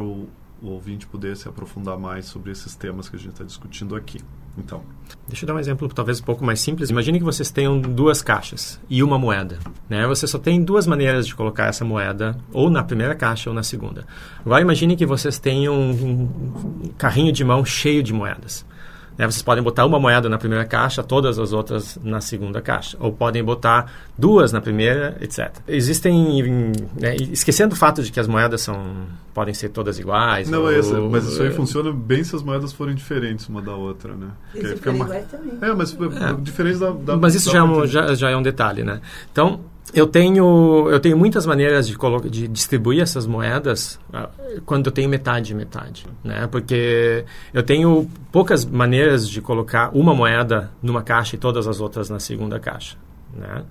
o, 0.00 0.28
o 0.62 0.68
ouvinte 0.68 1.06
poder 1.06 1.36
se 1.36 1.48
aprofundar 1.48 1.98
mais 1.98 2.26
sobre 2.26 2.50
esses 2.50 2.74
temas 2.74 3.08
que 3.08 3.16
a 3.16 3.18
gente 3.18 3.32
está 3.32 3.44
discutindo 3.44 3.94
aqui. 3.94 4.20
Então. 4.58 4.82
Deixa 5.28 5.44
eu 5.44 5.46
dar 5.48 5.54
um 5.54 5.58
exemplo 5.58 5.88
talvez 5.88 6.20
um 6.20 6.24
pouco 6.24 6.44
mais 6.44 6.60
simples. 6.60 6.90
Imagine 6.90 7.18
que 7.18 7.24
vocês 7.24 7.50
tenham 7.50 7.80
duas 7.80 8.22
caixas 8.22 8.80
e 8.88 9.02
uma 9.02 9.18
moeda. 9.18 9.58
Né? 9.88 10.06
Você 10.06 10.26
só 10.26 10.38
tem 10.38 10.62
duas 10.62 10.86
maneiras 10.86 11.26
de 11.26 11.34
colocar 11.34 11.66
essa 11.66 11.84
moeda, 11.84 12.38
ou 12.52 12.70
na 12.70 12.82
primeira 12.82 13.14
caixa 13.14 13.50
ou 13.50 13.54
na 13.54 13.62
segunda. 13.62 14.06
Agora 14.44 14.62
imagine 14.62 14.96
que 14.96 15.06
vocês 15.06 15.38
tenham 15.38 15.74
um 15.74 16.92
carrinho 16.96 17.32
de 17.32 17.44
mão 17.44 17.64
cheio 17.64 18.02
de 18.02 18.12
moedas. 18.12 18.64
Né? 19.16 19.26
Vocês 19.26 19.42
podem 19.42 19.62
botar 19.62 19.86
uma 19.86 19.98
moeda 19.98 20.28
na 20.28 20.38
primeira 20.38 20.64
caixa, 20.64 21.02
todas 21.02 21.38
as 21.38 21.52
outras 21.52 21.98
na 22.02 22.20
segunda 22.20 22.60
caixa. 22.60 22.96
Ou 23.00 23.12
podem 23.12 23.42
botar 23.42 23.92
duas 24.16 24.52
na 24.52 24.60
primeira, 24.60 25.16
etc. 25.20 25.50
Existem... 25.66 26.72
Né, 26.98 27.16
esquecendo 27.16 27.74
o 27.74 27.76
fato 27.76 28.02
de 28.02 28.10
que 28.10 28.20
as 28.20 28.26
moedas 28.26 28.60
são 28.60 29.06
podem 29.34 29.52
ser 29.52 29.68
todas 29.68 29.98
iguais. 29.98 30.48
Não, 30.48 30.62
ou, 30.62 30.72
essa, 30.72 30.98
mas 30.98 31.26
isso 31.26 31.42
aí 31.42 31.50
funciona 31.50 31.92
bem 31.92 32.24
se 32.24 32.34
as 32.34 32.42
moedas 32.42 32.72
forem 32.72 32.94
diferentes 32.94 33.46
uma 33.48 33.60
da 33.60 33.74
outra, 33.74 34.14
né? 34.14 34.28
E 34.54 34.66
se 34.66 34.76
fica 34.76 34.90
uma... 34.90 35.04
também. 35.04 35.58
É, 35.60 35.74
mas 35.74 35.92
é. 35.92 36.32
diferente 36.40 36.78
da, 36.78 36.90
da... 36.90 37.16
Mas 37.18 37.34
isso 37.34 37.48
da 37.48 37.52
já, 37.52 37.58
é 37.58 37.62
um, 37.62 37.86
já, 37.86 38.14
já 38.14 38.30
é 38.30 38.36
um 38.36 38.42
detalhe, 38.42 38.82
né? 38.82 39.02
Então, 39.30 39.60
eu 39.94 40.06
tenho, 40.06 40.88
eu 40.90 40.98
tenho 40.98 41.16
muitas 41.16 41.46
maneiras 41.46 41.86
de, 41.86 41.96
de 42.30 42.48
distribuir 42.48 43.02
essas 43.02 43.26
moedas 43.26 43.98
uh, 44.12 44.60
quando 44.64 44.86
eu 44.86 44.92
tenho 44.92 45.08
metade 45.08 45.54
metade, 45.54 46.06
né? 46.24 46.46
Porque 46.50 47.24
eu 47.52 47.62
tenho 47.62 48.10
poucas 48.32 48.64
maneiras 48.64 49.28
de 49.28 49.40
colocar 49.40 49.90
uma 49.94 50.14
moeda 50.14 50.70
numa 50.82 51.02
caixa 51.02 51.36
e 51.36 51.38
todas 51.38 51.68
as 51.68 51.80
outras 51.80 52.10
na 52.10 52.18
segunda 52.18 52.58
caixa, 52.58 52.96
né? 53.34 53.62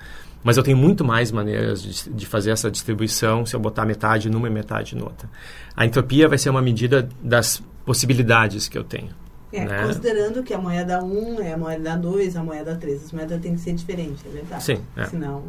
Mas 0.43 0.57
eu 0.57 0.63
tenho 0.63 0.77
muito 0.77 1.03
mais 1.03 1.31
maneiras 1.31 1.81
de, 1.81 2.09
de 2.09 2.25
fazer 2.25 2.51
essa 2.51 2.69
distribuição 2.69 3.45
se 3.45 3.55
eu 3.55 3.59
botar 3.59 3.83
metade 3.83 4.29
numa 4.29 4.47
e 4.47 4.51
metade 4.51 4.95
noutra. 4.95 5.27
A 5.75 5.85
entropia 5.85 6.29
vai 6.29 6.37
ser 6.37 6.51
uma 6.51 6.61
medida 6.61 7.09
das 7.21 7.63
possibilidades 7.83 8.67
que 8.67 8.77
eu 8.77 8.83
tenho. 8.83 9.09
É, 9.51 9.65
né? 9.65 9.87
Considerando 9.87 10.43
que 10.43 10.53
a 10.53 10.57
moeda 10.59 11.03
1 11.03 11.41
é 11.41 11.53
a 11.53 11.57
moeda 11.57 11.95
2, 11.95 12.35
a 12.35 12.43
moeda 12.43 12.75
3. 12.75 13.05
As 13.05 13.11
moedas 13.11 13.41
têm 13.41 13.55
que 13.55 13.61
ser 13.61 13.73
diferentes, 13.73 14.23
é 14.25 14.29
verdade. 14.29 14.63
Sim. 14.63 14.81
É. 14.95 15.05
Senão 15.05 15.43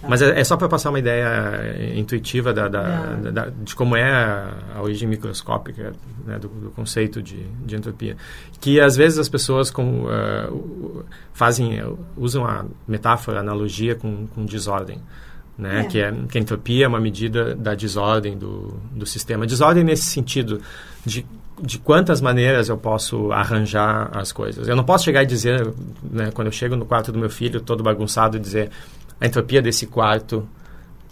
Tá. 0.00 0.08
Mas 0.08 0.22
é, 0.22 0.40
é 0.40 0.44
só 0.44 0.56
para 0.56 0.68
passar 0.68 0.88
uma 0.88 0.98
ideia 0.98 1.94
intuitiva 1.94 2.52
da, 2.52 2.68
da, 2.68 3.14
da, 3.14 3.46
de 3.50 3.74
como 3.74 3.96
é 3.96 4.10
a, 4.10 4.52
a 4.76 4.82
origem 4.82 5.08
microscópica 5.08 5.92
né, 6.24 6.38
do, 6.38 6.48
do, 6.48 6.70
conceito 6.70 7.22
de, 7.22 7.44
de, 7.64 7.76
entropia. 7.76 8.16
Que 8.60 8.80
às 8.80 8.96
vezes 8.96 9.18
as 9.18 9.28
pessoas 9.28 9.70
com, 9.70 10.04
uh, 10.04 11.04
fazem, 11.32 11.82
usam 12.16 12.46
a 12.46 12.64
metáfora, 12.88 13.38
a 13.38 13.40
analogia 13.40 13.94
com, 13.94 14.26
com 14.28 14.44
desordem. 14.44 15.00
Né? 15.58 15.80
É. 15.80 15.84
Que, 15.84 16.00
é, 16.00 16.14
que 16.30 16.38
a 16.38 16.40
entropia 16.40 16.86
é 16.86 16.88
uma 16.88 17.00
medida 17.00 17.54
da 17.54 17.74
desordem 17.74 18.38
do, 18.38 18.80
do 18.92 19.04
sistema. 19.04 19.46
Desordem 19.46 19.84
nesse 19.84 20.04
sentido 20.04 20.62
de 21.04 21.26
de 21.62 21.78
quantas 21.78 22.20
maneiras 22.20 22.68
eu 22.68 22.76
posso 22.76 23.30
arranjar 23.32 24.10
as 24.16 24.32
coisas. 24.32 24.66
Eu 24.66 24.74
não 24.74 24.84
posso 24.84 25.04
chegar 25.04 25.22
e 25.22 25.26
dizer, 25.26 25.72
né, 26.02 26.30
quando 26.32 26.46
eu 26.46 26.52
chego 26.52 26.74
no 26.74 26.86
quarto 26.86 27.12
do 27.12 27.18
meu 27.18 27.28
filho 27.28 27.60
todo 27.60 27.82
bagunçado, 27.82 28.36
e 28.36 28.40
dizer 28.40 28.70
a 29.20 29.26
entropia 29.26 29.60
desse 29.60 29.86
quarto 29.86 30.48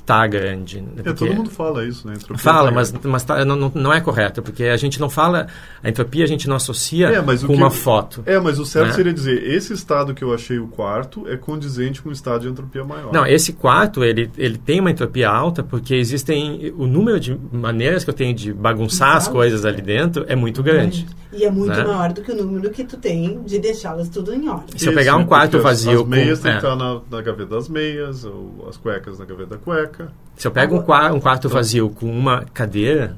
tá 0.08 0.26
grande. 0.26 0.80
Né? 0.80 1.02
É, 1.04 1.12
todo 1.12 1.34
mundo 1.34 1.50
fala 1.50 1.84
isso, 1.84 2.08
né? 2.08 2.14
Entropia 2.14 2.38
fala, 2.38 2.70
tá 2.70 2.74
mas, 2.74 2.92
mas 3.04 3.24
tá, 3.24 3.44
não, 3.44 3.70
não 3.74 3.92
é 3.92 4.00
correto, 4.00 4.40
porque 4.40 4.64
a 4.64 4.76
gente 4.78 4.98
não 4.98 5.10
fala... 5.10 5.48
A 5.82 5.88
entropia 5.90 6.24
a 6.24 6.26
gente 6.26 6.48
não 6.48 6.56
associa 6.56 7.08
é, 7.08 7.22
com 7.46 7.52
uma 7.52 7.70
foto. 7.70 8.22
É, 8.24 8.40
mas 8.40 8.58
o 8.58 8.64
certo 8.64 8.88
né? 8.88 8.92
seria 8.94 9.12
dizer, 9.12 9.46
esse 9.46 9.74
estado 9.74 10.14
que 10.14 10.24
eu 10.24 10.32
achei 10.32 10.58
o 10.58 10.66
quarto 10.66 11.28
é 11.28 11.36
condizente 11.36 12.00
com 12.00 12.08
o 12.08 12.12
estado 12.12 12.40
de 12.40 12.48
entropia 12.48 12.82
maior. 12.84 13.12
Não, 13.12 13.26
esse 13.26 13.52
quarto, 13.52 14.02
ele, 14.02 14.30
ele 14.38 14.56
tem 14.56 14.80
uma 14.80 14.90
entropia 14.90 15.28
alta 15.28 15.62
porque 15.62 15.94
existem... 15.94 16.72
O 16.78 16.86
número 16.86 17.20
de 17.20 17.38
maneiras 17.52 18.02
que 18.02 18.08
eu 18.08 18.14
tenho 18.14 18.34
de 18.34 18.50
bagunçar 18.50 19.14
as 19.14 19.28
coisas 19.28 19.66
ali 19.66 19.82
dentro 19.82 20.24
é 20.26 20.34
muito 20.34 20.62
grande. 20.62 21.06
E 21.30 21.44
é 21.44 21.50
muito 21.50 21.76
né? 21.76 21.84
maior 21.84 22.14
do 22.14 22.22
que 22.22 22.32
o 22.32 22.34
número 22.34 22.70
que 22.70 22.82
tu 22.82 22.96
tem 22.96 23.42
de 23.42 23.58
deixá-las 23.58 24.08
tudo 24.08 24.32
em 24.32 24.48
ordem. 24.48 24.78
Se 24.78 24.88
eu 24.88 24.94
pegar 24.94 25.16
um 25.16 25.26
quarto 25.26 25.60
vazio... 25.60 26.00
As 26.00 26.08
meias 26.08 26.38
com, 26.38 26.44
tem 26.44 26.58
que 26.58 26.66
é. 26.66 26.70
estar 26.70 26.76
na, 26.76 27.00
na 27.10 27.20
gaveta 27.20 27.50
das 27.50 27.68
meias, 27.68 28.24
ou 28.24 28.66
as 28.66 28.78
cuecas 28.78 29.18
na 29.18 29.26
gaveta 29.26 29.50
da 29.50 29.58
cueca. 29.58 29.97
Se 30.36 30.46
eu 30.46 30.52
pego 30.52 30.76
um, 30.76 30.82
quarto, 30.82 31.16
um 31.16 31.20
quarto 31.20 31.48
vazio 31.48 31.90
com 31.90 32.06
uma 32.06 32.44
cadeira, 32.54 33.16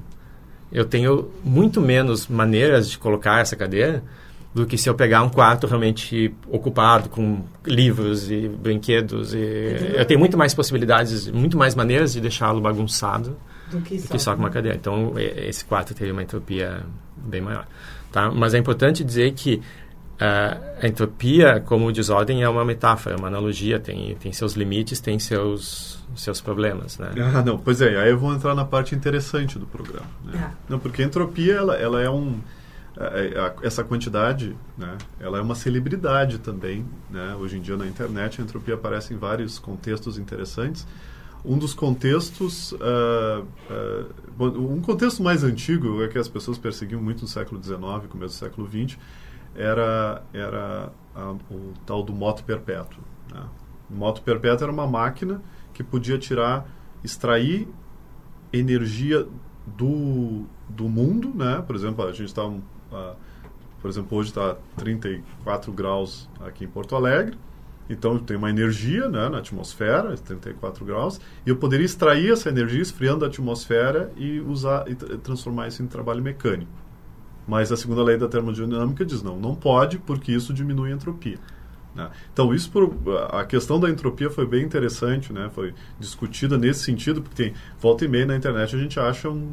eu 0.72 0.84
tenho 0.84 1.30
muito 1.44 1.80
menos 1.80 2.26
maneiras 2.28 2.88
de 2.88 2.98
colocar 2.98 3.40
essa 3.40 3.56
cadeira 3.56 4.02
do 4.54 4.66
que 4.66 4.76
se 4.76 4.88
eu 4.88 4.94
pegar 4.94 5.22
um 5.22 5.28
quarto 5.28 5.66
realmente 5.66 6.34
ocupado 6.48 7.08
com 7.08 7.44
livros 7.64 8.30
e 8.30 8.48
brinquedos. 8.48 9.32
E 9.32 9.94
eu 9.94 10.04
tenho 10.04 10.18
muito 10.18 10.36
mais 10.36 10.54
possibilidades, 10.54 11.28
muito 11.28 11.56
mais 11.56 11.74
maneiras 11.74 12.12
de 12.12 12.20
deixá-lo 12.20 12.60
bagunçado 12.60 13.36
do 13.70 13.80
que, 13.80 13.98
do 13.98 14.08
que 14.08 14.18
só 14.18 14.34
com 14.34 14.40
uma 14.40 14.50
cadeira. 14.50 14.76
Então, 14.76 15.14
esse 15.18 15.64
quarto 15.64 15.94
teria 15.94 16.12
uma 16.12 16.22
entropia 16.22 16.80
bem 17.16 17.40
maior. 17.40 17.66
Tá? 18.10 18.28
Mas 18.30 18.54
é 18.54 18.58
importante 18.58 19.04
dizer 19.04 19.32
que 19.34 19.62
a 20.20 20.86
entropia, 20.86 21.60
como 21.60 21.90
desordem, 21.90 22.42
é 22.42 22.48
uma 22.48 22.64
metáfora, 22.64 23.14
é 23.14 23.18
uma 23.18 23.28
analogia, 23.28 23.80
tem, 23.80 24.14
tem 24.16 24.32
seus 24.32 24.52
limites, 24.52 25.00
tem 25.00 25.18
seus, 25.18 26.04
seus 26.14 26.42
problemas, 26.42 26.98
né? 26.98 27.10
Ah, 27.34 27.42
não, 27.42 27.56
pois 27.56 27.80
é, 27.80 27.98
aí 27.98 28.10
eu 28.10 28.18
vou 28.18 28.34
entrar 28.34 28.54
na 28.54 28.64
parte 28.64 28.94
interessante 28.94 29.58
do 29.58 29.66
programa. 29.66 30.06
Né? 30.24 30.52
É. 30.52 30.56
Não, 30.68 30.78
porque 30.78 31.02
a 31.02 31.06
entropia, 31.06 31.54
ela, 31.54 31.74
ela 31.76 32.02
é 32.02 32.10
um... 32.10 32.38
essa 33.62 33.82
quantidade, 33.82 34.54
né, 34.76 34.98
ela 35.18 35.38
é 35.38 35.40
uma 35.40 35.54
celebridade 35.54 36.38
também, 36.38 36.84
né? 37.10 37.34
Hoje 37.40 37.56
em 37.56 37.60
dia 37.62 37.76
na 37.76 37.86
internet 37.86 38.42
a 38.42 38.44
entropia 38.44 38.74
aparece 38.74 39.14
em 39.14 39.16
vários 39.16 39.58
contextos 39.58 40.18
interessantes. 40.18 40.86
Um 41.42 41.56
dos 41.56 41.72
contextos, 41.72 42.72
uh, 42.72 43.46
uh, 44.38 44.44
um 44.44 44.82
contexto 44.82 45.22
mais 45.22 45.42
antigo 45.42 46.02
é 46.02 46.08
que 46.08 46.18
as 46.18 46.28
pessoas 46.28 46.58
perseguiam 46.58 47.00
muito 47.00 47.22
no 47.22 47.28
século 47.28 47.62
XIX, 47.62 47.80
começo 48.10 48.34
do 48.34 48.38
século 48.38 48.68
XX, 48.68 48.98
era, 49.54 50.22
era 50.32 50.92
a, 51.14 51.32
o 51.50 51.72
tal 51.86 52.02
do 52.02 52.12
moto 52.12 52.44
perpétuo. 52.44 53.02
Né? 53.32 53.42
O 53.90 53.94
moto 53.94 54.22
perpétuo 54.22 54.64
era 54.64 54.72
uma 54.72 54.86
máquina 54.86 55.42
que 55.72 55.82
podia 55.82 56.18
tirar, 56.18 56.66
extrair 57.02 57.68
energia 58.52 59.26
do, 59.66 60.44
do 60.68 60.88
mundo, 60.88 61.32
né? 61.34 61.62
Por 61.66 61.76
exemplo, 61.76 62.04
a 62.04 62.12
gente 62.12 62.26
está, 62.26 62.46
uh, 62.46 62.60
por 63.80 63.88
exemplo, 63.88 64.18
hoje 64.18 64.30
está 64.30 64.56
34 64.76 65.72
graus 65.72 66.28
aqui 66.40 66.64
em 66.64 66.68
Porto 66.68 66.96
Alegre, 66.96 67.36
então 67.88 68.18
tem 68.18 68.36
uma 68.36 68.50
energia 68.50 69.08
né, 69.08 69.28
na 69.28 69.38
atmosfera, 69.38 70.16
34 70.16 70.84
graus, 70.84 71.20
e 71.44 71.50
eu 71.50 71.56
poderia 71.56 71.84
extrair 71.84 72.32
essa 72.32 72.48
energia 72.48 72.80
esfriando 72.80 73.24
a 73.24 73.28
atmosfera 73.28 74.12
e 74.16 74.38
usar 74.40 74.88
e 74.88 74.94
transformar 74.94 75.68
isso 75.68 75.82
em 75.82 75.86
trabalho 75.86 76.22
mecânico. 76.22 76.70
Mas 77.46 77.72
a 77.72 77.76
segunda 77.76 78.02
lei 78.02 78.16
da 78.16 78.28
termodinâmica 78.28 79.04
diz 79.04 79.22
não, 79.22 79.36
não 79.38 79.54
pode, 79.54 79.98
porque 79.98 80.32
isso 80.32 80.52
diminui 80.52 80.92
a 80.92 80.94
entropia. 80.94 81.38
Né? 81.94 82.08
Então, 82.32 82.54
isso 82.54 82.70
por, 82.70 82.92
a 83.32 83.44
questão 83.44 83.80
da 83.80 83.90
entropia 83.90 84.30
foi 84.30 84.46
bem 84.46 84.64
interessante, 84.64 85.32
né? 85.32 85.50
foi 85.52 85.74
discutida 85.98 86.56
nesse 86.56 86.84
sentido, 86.84 87.20
porque 87.22 87.44
tem 87.44 87.54
volta 87.80 88.04
e 88.04 88.08
meia 88.08 88.26
na 88.26 88.36
internet 88.36 88.74
a 88.74 88.78
gente 88.78 89.00
acha 89.00 89.28
um, 89.28 89.52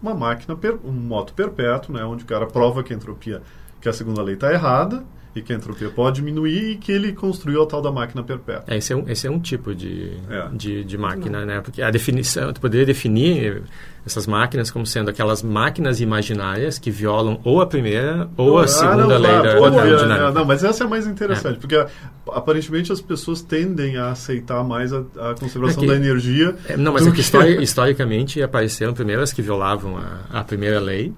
uma 0.00 0.14
máquina, 0.14 0.56
per, 0.56 0.78
um 0.84 0.92
moto 0.92 1.34
perpétuo, 1.34 1.94
né? 1.94 2.04
onde 2.04 2.24
o 2.24 2.26
cara 2.26 2.46
prova 2.46 2.82
que 2.82 2.92
a 2.92 2.96
entropia, 2.96 3.42
que 3.80 3.88
a 3.88 3.92
segunda 3.92 4.22
lei 4.22 4.34
está 4.34 4.52
errada, 4.52 5.04
e 5.36 5.42
que 5.42 5.52
a 5.52 5.56
entropia 5.56 5.90
pode 5.90 6.16
diminuir 6.16 6.72
e 6.72 6.76
que 6.76 6.90
ele 6.90 7.12
construiu 7.12 7.62
a 7.62 7.66
tal 7.66 7.82
da 7.82 7.92
máquina 7.92 8.22
perpétua. 8.22 8.64
É, 8.66 8.78
esse, 8.78 8.92
é 8.92 8.96
um, 8.96 9.08
esse 9.08 9.26
é 9.26 9.30
um 9.30 9.38
tipo 9.38 9.74
de, 9.74 10.12
é. 10.30 10.48
de, 10.52 10.84
de, 10.84 10.98
máquina, 10.98 11.44
né? 11.44 11.60
Porque 11.60 11.82
a 11.82 11.90
definição, 11.90 12.52
tu 12.52 12.60
poderia 12.60 12.86
definir 12.86 13.62
essas 14.06 14.26
máquinas 14.26 14.70
como 14.70 14.86
sendo 14.86 15.10
aquelas 15.10 15.42
máquinas 15.42 16.00
imaginárias 16.00 16.78
que 16.78 16.90
violam 16.90 17.40
ou 17.44 17.60
a 17.60 17.66
primeira 17.66 18.28
ou 18.36 18.58
a 18.58 18.64
ah, 18.64 18.68
segunda 18.68 19.06
não, 19.06 19.18
lei 19.18 19.32
da 19.32 19.42
termodinâmica. 19.42 20.28
É, 20.28 20.32
não, 20.32 20.44
mas 20.44 20.64
essa 20.64 20.84
é 20.84 20.86
mais 20.86 21.06
interessante, 21.06 21.56
é. 21.56 21.60
porque 21.60 21.86
aparentemente 22.32 22.92
as 22.92 23.00
pessoas 23.00 23.42
tendem 23.42 23.96
a 23.96 24.10
aceitar 24.10 24.62
mais 24.64 24.92
a, 24.92 25.00
a 25.00 25.34
conservação 25.34 25.82
é 25.82 25.86
que, 25.86 25.92
da 25.92 25.96
energia. 25.96 26.54
É, 26.68 26.76
não, 26.76 26.92
mas 26.92 27.06
é 27.06 27.10
que, 27.10 27.22
que... 27.22 27.62
historicamente 27.62 28.40
apareceram 28.40 28.94
primeiro 28.94 29.22
as 29.22 29.32
que 29.32 29.42
violavam 29.42 29.98
a, 29.98 30.40
a 30.40 30.44
primeira 30.44 30.80
lei 30.80 31.12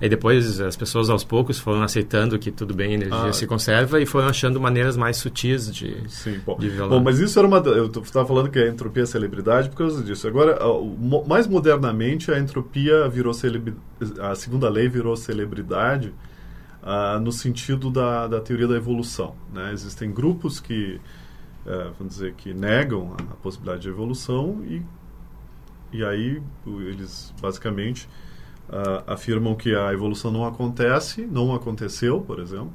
Aí 0.00 0.08
depois 0.08 0.60
as 0.60 0.76
pessoas 0.76 1.10
aos 1.10 1.24
poucos 1.24 1.58
foram 1.58 1.82
aceitando 1.82 2.38
que 2.38 2.52
tudo 2.52 2.72
bem, 2.72 2.92
a 2.92 2.94
energia 2.94 3.30
ah, 3.30 3.32
se 3.32 3.46
conserva 3.46 4.00
e 4.00 4.06
foram 4.06 4.28
achando 4.28 4.60
maneiras 4.60 4.96
mais 4.96 5.16
sutis 5.16 5.72
de, 5.72 6.08
sim, 6.08 6.40
bom. 6.46 6.56
de 6.56 6.68
violar. 6.68 6.90
Bom, 6.90 7.02
mas 7.02 7.18
isso 7.18 7.36
era 7.38 7.48
uma. 7.48 7.58
Eu 7.58 7.86
estava 7.86 8.26
falando 8.26 8.48
que 8.48 8.60
a 8.60 8.68
entropia 8.68 9.02
é 9.02 9.06
celebridade 9.06 9.68
por 9.68 9.76
causa 9.76 10.02
disso. 10.02 10.28
Agora, 10.28 10.56
mais 11.26 11.48
modernamente, 11.48 12.30
a 12.30 12.38
entropia 12.38 13.08
virou 13.08 13.34
celebridade. 13.34 13.82
A 14.20 14.36
segunda 14.36 14.68
lei 14.68 14.88
virou 14.88 15.16
celebridade 15.16 16.14
uh, 16.82 17.20
no 17.20 17.32
sentido 17.32 17.90
da, 17.90 18.28
da 18.28 18.40
teoria 18.40 18.68
da 18.68 18.76
evolução. 18.76 19.34
Né? 19.52 19.72
Existem 19.72 20.12
grupos 20.12 20.60
que, 20.60 21.00
uh, 21.66 21.92
vamos 21.98 22.14
dizer, 22.14 22.34
que 22.34 22.54
negam 22.54 23.16
a, 23.18 23.22
a 23.32 23.36
possibilidade 23.36 23.82
de 23.82 23.88
evolução 23.88 24.62
e, 24.64 24.82
e 25.92 26.04
aí 26.04 26.40
eles 26.66 27.34
basicamente 27.40 28.08
uh, 28.68 29.02
afirmam 29.06 29.54
que 29.54 29.74
a 29.74 29.92
evolução 29.92 30.30
não 30.30 30.44
acontece, 30.44 31.22
não 31.22 31.54
aconteceu, 31.54 32.20
por 32.20 32.38
exemplo, 32.40 32.72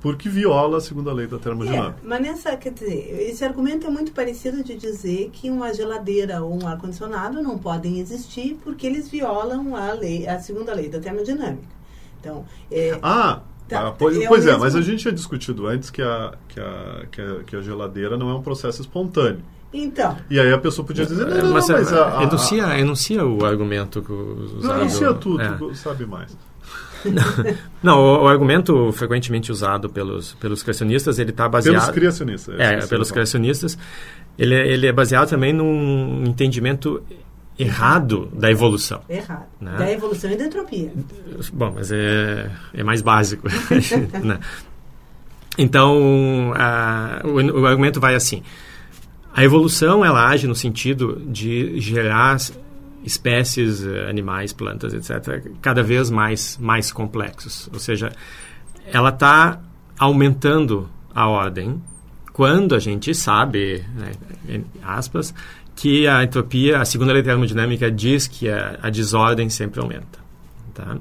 porque 0.00 0.28
viola 0.28 0.78
a 0.78 0.80
segunda 0.80 1.12
lei 1.12 1.26
da 1.26 1.38
termodinâmica. 1.38 1.98
É, 2.02 2.06
mas 2.06 2.20
nessa, 2.20 2.56
quer 2.56 2.72
dizer, 2.72 3.28
esse 3.28 3.44
argumento 3.44 3.86
é 3.86 3.90
muito 3.90 4.12
parecido 4.12 4.62
de 4.62 4.76
dizer 4.76 5.30
que 5.32 5.50
uma 5.50 5.74
geladeira 5.74 6.42
ou 6.42 6.62
um 6.62 6.66
ar-condicionado 6.66 7.42
não 7.42 7.58
podem 7.58 7.98
existir 7.98 8.56
porque 8.62 8.86
eles 8.86 9.08
violam 9.08 9.74
a, 9.74 9.92
lei, 9.92 10.26
a 10.26 10.38
segunda 10.38 10.72
lei 10.72 10.88
da 10.88 11.00
termodinâmica. 11.00 11.78
Então, 12.20 12.44
é, 12.70 12.98
ah, 13.02 13.42
Tá, 13.68 13.88
ah, 13.88 13.92
pois, 13.92 14.16
é, 14.18 14.26
pois 14.26 14.46
é, 14.46 14.56
mas 14.56 14.74
a 14.74 14.80
gente 14.80 15.00
tinha 15.00 15.12
discutido 15.12 15.66
antes 15.66 15.90
que 15.90 16.00
a, 16.00 16.32
que, 16.48 16.58
a, 16.58 17.06
que, 17.12 17.20
a, 17.20 17.44
que 17.44 17.56
a 17.56 17.60
geladeira 17.60 18.16
não 18.16 18.30
é 18.30 18.34
um 18.34 18.40
processo 18.40 18.80
espontâneo. 18.80 19.42
Então. 19.72 20.16
E 20.30 20.40
aí 20.40 20.52
a 20.52 20.58
pessoa 20.58 20.86
podia 20.86 21.04
dizer, 21.04 21.26
não, 21.26 21.36
não, 21.36 21.52
mas, 21.52 21.68
mas 21.68 21.92
a, 21.92 22.20
a, 22.20 22.22
enuncia, 22.22 22.66
a, 22.66 22.80
enuncia 22.80 23.24
o 23.24 23.44
argumento 23.44 24.00
que 24.00 24.12
usado. 24.12 24.62
Não, 24.62 24.80
enuncia 24.80 25.12
tudo, 25.14 25.42
é. 25.42 25.74
sabe 25.74 26.06
mais. 26.06 26.36
não, 27.82 27.98
o, 27.98 28.24
o, 28.24 28.28
argumento 28.28 28.90
frequentemente 28.92 29.52
usado 29.52 29.88
pelos, 29.88 30.34
pelos 30.34 30.62
criacionistas, 30.62 31.18
ele 31.18 31.30
está 31.30 31.48
baseado... 31.48 31.74
Pelos 31.74 31.90
criacionistas. 31.90 32.58
É, 32.58 32.74
é 32.74 32.86
pelos 32.86 33.10
criacionistas. 33.10 33.78
Ele, 34.38 34.54
é, 34.54 34.68
ele 34.68 34.86
é 34.86 34.92
baseado 34.92 35.28
também 35.28 35.52
num 35.52 36.24
entendimento 36.26 37.02
errado 37.58 38.30
da 38.32 38.50
evolução. 38.50 39.02
Errado. 39.08 39.46
Né? 39.60 39.76
Da 39.76 39.92
evolução 39.92 40.30
e 40.30 40.36
da 40.36 40.44
entropia. 40.44 40.92
Bom, 41.52 41.72
mas 41.74 41.92
é, 41.92 42.50
é 42.72 42.82
mais 42.82 43.02
básico. 43.02 43.48
né? 44.24 44.38
Então, 45.56 46.00
o, 47.24 47.60
o 47.60 47.66
argumento 47.66 48.00
vai 48.00 48.14
assim... 48.14 48.42
A 49.34 49.44
evolução 49.44 50.04
ela 50.04 50.26
age 50.28 50.46
no 50.46 50.54
sentido 50.54 51.22
de 51.26 51.80
gerar 51.80 52.36
espécies, 53.04 53.84
eh, 53.84 54.08
animais, 54.08 54.52
plantas, 54.52 54.92
etc., 54.92 55.50
cada 55.62 55.82
vez 55.82 56.10
mais, 56.10 56.58
mais 56.60 56.92
complexos. 56.92 57.68
Ou 57.72 57.78
seja, 57.78 58.10
ela 58.86 59.10
está 59.10 59.60
aumentando 59.98 60.88
a 61.14 61.28
ordem 61.28 61.80
quando 62.32 62.74
a 62.74 62.78
gente 62.78 63.14
sabe, 63.14 63.84
né, 63.96 64.12
aspas, 64.82 65.34
que 65.74 66.06
a 66.06 66.22
entropia, 66.22 66.80
a 66.80 66.84
segunda 66.84 67.12
lei 67.12 67.22
termodinâmica 67.22 67.90
diz 67.90 68.26
que 68.26 68.48
a, 68.48 68.78
a 68.82 68.90
desordem 68.90 69.48
sempre 69.48 69.80
aumenta. 69.80 70.18
Tá? 70.74 70.96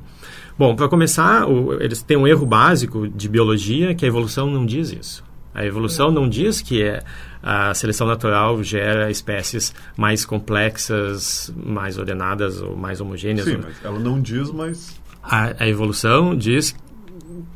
Bom, 0.58 0.76
para 0.76 0.88
começar, 0.88 1.48
o, 1.48 1.80
eles 1.82 2.02
têm 2.02 2.18
um 2.18 2.28
erro 2.28 2.46
básico 2.46 3.08
de 3.08 3.30
biologia 3.30 3.94
que 3.94 4.04
a 4.04 4.08
evolução 4.08 4.50
não 4.50 4.66
diz 4.66 4.92
isso. 4.92 5.24
A 5.58 5.66
evolução 5.66 6.12
não 6.12 6.30
diz 6.30 6.62
que 6.62 6.84
é 6.84 7.02
a 7.42 7.74
seleção 7.74 8.06
natural 8.06 8.64
gera 8.64 9.10
espécies 9.10 9.74
mais 9.98 10.24
complexas, 10.24 11.52
mais 11.56 11.98
ordenadas 11.98 12.62
ou 12.62 12.78
mais 12.78 13.02
homogêneas. 13.02 13.48
Sim, 13.48 13.58
mas 13.64 13.76
ela 13.84 13.98
não 13.98 14.22
diz, 14.22 14.52
mas... 14.52 15.02
A, 15.24 15.64
a 15.64 15.68
evolução 15.68 16.36
diz 16.36 16.76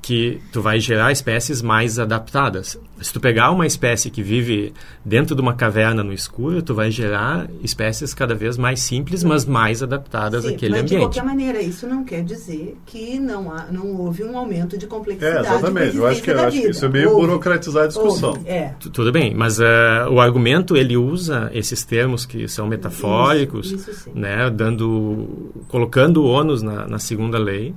que 0.01 0.41
tu 0.51 0.61
vai 0.61 0.79
gerar 0.79 1.11
espécies 1.11 1.61
mais 1.61 1.99
adaptadas. 1.99 2.79
Se 2.99 3.13
tu 3.13 3.19
pegar 3.19 3.51
uma 3.51 3.67
espécie 3.67 4.09
que 4.09 4.23
vive 4.23 4.73
dentro 5.05 5.35
de 5.35 5.41
uma 5.41 5.53
caverna 5.53 6.03
no 6.03 6.11
escuro, 6.11 6.61
tu 6.61 6.73
vai 6.73 6.89
gerar 6.89 7.47
espécies 7.63 8.13
cada 8.13 8.33
vez 8.33 8.57
mais 8.57 8.79
simples, 8.79 9.23
mas 9.23 9.45
mais 9.45 9.83
adaptadas 9.83 10.43
Sim, 10.43 10.55
àquele 10.55 10.71
mas 10.71 10.81
ambiente. 10.81 10.99
De 10.99 11.05
qualquer 11.05 11.23
maneira, 11.23 11.61
isso 11.61 11.85
não 11.85 12.03
quer 12.03 12.23
dizer 12.23 12.77
que 12.85 13.19
não, 13.19 13.51
há, 13.51 13.67
não 13.71 13.95
houve 13.95 14.23
um 14.23 14.35
aumento 14.35 14.75
de 14.75 14.87
complexidade. 14.87 15.47
É, 15.47 15.51
exatamente. 15.51 15.97
Eu 15.97 16.07
acho 16.07 16.21
que, 16.21 16.31
eu 16.31 16.39
acho 16.39 16.61
que 16.61 16.69
isso 16.69 16.85
é 16.85 16.89
meio 16.89 17.09
houve, 17.09 17.21
burocratizar 17.21 17.83
a 17.83 17.87
discussão. 17.87 18.29
Houve, 18.29 18.49
é. 18.49 18.73
Tudo 18.91 19.11
bem, 19.11 19.35
mas 19.35 19.59
uh, 19.59 19.63
o 20.09 20.19
argumento 20.19 20.75
ele 20.75 20.97
usa 20.97 21.51
esses 21.53 21.83
termos 21.83 22.25
que 22.25 22.47
são 22.47 22.67
metafóricos, 22.67 23.71
isso, 23.71 23.91
isso 23.91 24.09
né, 24.15 24.49
dando, 24.49 25.53
colocando 25.67 26.23
o 26.23 26.25
ônus 26.25 26.63
na, 26.63 26.87
na 26.87 26.97
segunda 26.97 27.37
lei. 27.37 27.75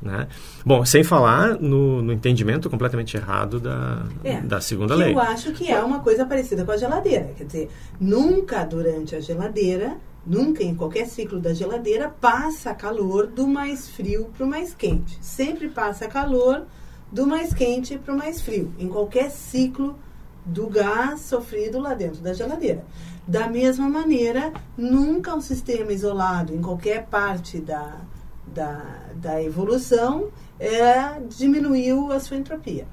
Né? 0.00 0.28
Bom, 0.66 0.82
sem 0.82 1.04
falar 1.04 1.60
no, 1.60 2.00
no 2.00 2.10
entendimento 2.10 2.70
completamente 2.70 3.14
errado 3.18 3.60
da, 3.60 4.06
é, 4.24 4.40
da 4.40 4.62
segunda 4.62 4.94
lei. 4.94 5.12
Eu 5.12 5.20
acho 5.20 5.52
que 5.52 5.70
é 5.70 5.78
uma 5.82 6.00
coisa 6.00 6.24
parecida 6.24 6.64
com 6.64 6.72
a 6.72 6.76
geladeira. 6.76 7.32
Quer 7.36 7.44
dizer, 7.44 7.70
nunca 8.00 8.64
durante 8.64 9.14
a 9.14 9.20
geladeira, 9.20 9.98
nunca 10.26 10.62
em 10.62 10.74
qualquer 10.74 11.06
ciclo 11.06 11.38
da 11.38 11.52
geladeira, 11.52 12.08
passa 12.08 12.72
calor 12.72 13.26
do 13.26 13.46
mais 13.46 13.90
frio 13.90 14.30
para 14.34 14.46
o 14.46 14.48
mais 14.48 14.72
quente. 14.74 15.18
Sempre 15.20 15.68
passa 15.68 16.08
calor 16.08 16.64
do 17.12 17.26
mais 17.26 17.52
quente 17.52 17.98
para 17.98 18.14
o 18.14 18.16
mais 18.16 18.40
frio. 18.40 18.72
Em 18.78 18.88
qualquer 18.88 19.30
ciclo 19.30 19.98
do 20.46 20.66
gás 20.66 21.20
sofrido 21.20 21.78
lá 21.78 21.92
dentro 21.92 22.22
da 22.22 22.32
geladeira. 22.32 22.86
Da 23.28 23.48
mesma 23.48 23.86
maneira, 23.86 24.50
nunca 24.78 25.34
um 25.34 25.42
sistema 25.42 25.92
isolado 25.92 26.54
em 26.54 26.62
qualquer 26.62 27.04
parte 27.06 27.58
da, 27.58 28.00
da, 28.46 28.82
da 29.14 29.42
evolução 29.42 30.30
é, 30.64 31.20
diminuiu 31.28 32.10
a 32.12 32.20
sua 32.20 32.36
entropia. 32.36 32.86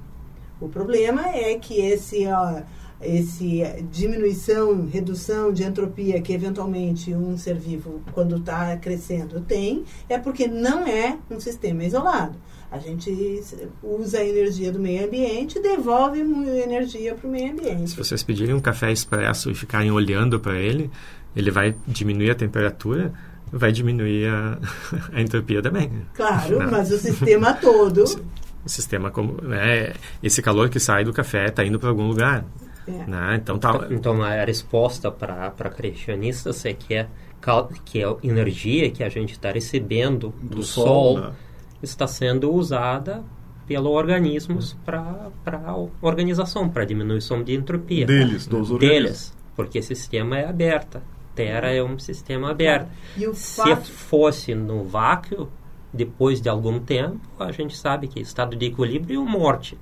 O 0.60 0.68
problema 0.68 1.28
é 1.30 1.56
que 1.56 1.82
esse, 1.82 2.28
ó, 2.28 2.62
esse 3.02 3.64
diminuição, 3.92 4.86
redução 4.86 5.52
de 5.52 5.64
entropia 5.64 6.22
que 6.22 6.34
eventualmente 6.34 7.14
um 7.14 7.36
ser 7.38 7.56
vivo, 7.56 8.02
quando 8.14 8.38
está 8.38 8.78
crescendo, 8.78 9.42
tem, 9.42 9.84
é 10.08 10.20
porque 10.20 10.48
não 10.48 10.86
é 10.86 11.18
um 11.30 11.40
sistema 11.40 11.84
isolado. 11.84 12.38
A 12.72 12.78
gente 12.78 13.42
usa 13.84 14.20
a 14.20 14.26
energia 14.26 14.72
do 14.72 14.80
meio 14.80 15.06
ambiente 15.06 15.58
e 15.58 15.62
devolve 15.62 16.22
energia 16.22 17.16
para 17.16 17.28
o 17.28 17.32
meio 17.32 17.52
ambiente. 17.52 17.90
Se 17.90 17.98
vocês 17.98 18.24
pedirem 18.24 18.56
um 18.56 18.62
café 18.62 18.92
expresso 18.92 19.50
e 19.52 19.56
ficarem 19.56 19.92
olhando 19.92 20.40
para 20.40 20.58
ele, 20.58 20.90
ele 21.36 21.52
vai 21.52 21.76
diminuir 21.88 22.32
a 22.32 22.36
temperatura, 22.36 23.12
vai 23.52 23.72
diminuir 23.72 24.28
a, 24.28 24.58
a 25.12 25.22
entropia 25.22 25.62
também. 25.62 25.92
Claro, 26.14 26.60
Não. 26.60 26.72
mas 26.72 26.92
o 26.92 26.98
sistema 26.98 27.54
todo. 27.54 28.04
O 28.64 28.70
sistema 28.70 29.10
como 29.10 29.42
né, 29.42 29.94
esse 30.22 30.40
calor 30.40 30.70
que 30.70 30.80
sai 30.80 31.04
do 31.04 31.12
café 31.12 31.48
está 31.48 31.66
indo 31.66 31.80
para 31.80 31.90
algum 31.90 32.08
lugar. 32.08 32.46
É. 32.88 32.92
Né? 32.92 33.40
Então, 33.42 33.58
tá... 33.58 33.88
então 33.90 34.22
a 34.22 34.46
resposta 34.46 35.10
para 35.10 35.50
cristianistas 35.76 36.64
é 36.64 36.72
que 36.72 36.94
é 36.94 37.08
que 37.84 38.04
a 38.04 38.16
energia 38.22 38.92
que 38.92 39.04
a 39.04 39.10
gente 39.10 39.32
está 39.32 39.52
recebendo 39.52 40.32
do, 40.40 40.58
do 40.58 40.64
sol, 40.64 40.86
sol 40.86 41.20
né? 41.22 41.32
está 41.82 42.06
sendo 42.06 42.54
usada 42.54 43.24
pelos 43.68 43.92
organismos 43.92 44.78
para 44.86 45.32
a 45.46 45.76
organização, 46.00 46.70
para 46.70 46.86
diminuição 46.86 47.44
de 47.44 47.56
entropia. 47.56 48.06
Deles, 48.06 48.46
dos 48.46 48.70
organismos. 48.70 49.04
Deles, 49.04 49.38
porque 49.56 49.80
esse 49.80 49.96
sistema 49.96 50.38
é 50.38 50.48
aberto 50.48 51.02
Terra 51.46 51.72
é 51.72 51.84
um 51.84 51.98
sistema 51.98 52.52
aberto. 52.52 52.90
Se 53.34 53.64
fato... 53.64 53.92
fosse 53.92 54.54
no 54.54 54.84
vácuo, 54.84 55.50
depois 55.94 56.42
de 56.42 56.48
algum 56.50 56.80
tempo, 56.80 57.20
a 57.40 57.52
gente 57.52 57.76
sabe 57.76 58.08
que 58.08 58.20
estado 58.20 58.56
de 58.56 58.68
equilíbrio 58.68 59.22
é 59.22 59.26
morte. 59.26 59.78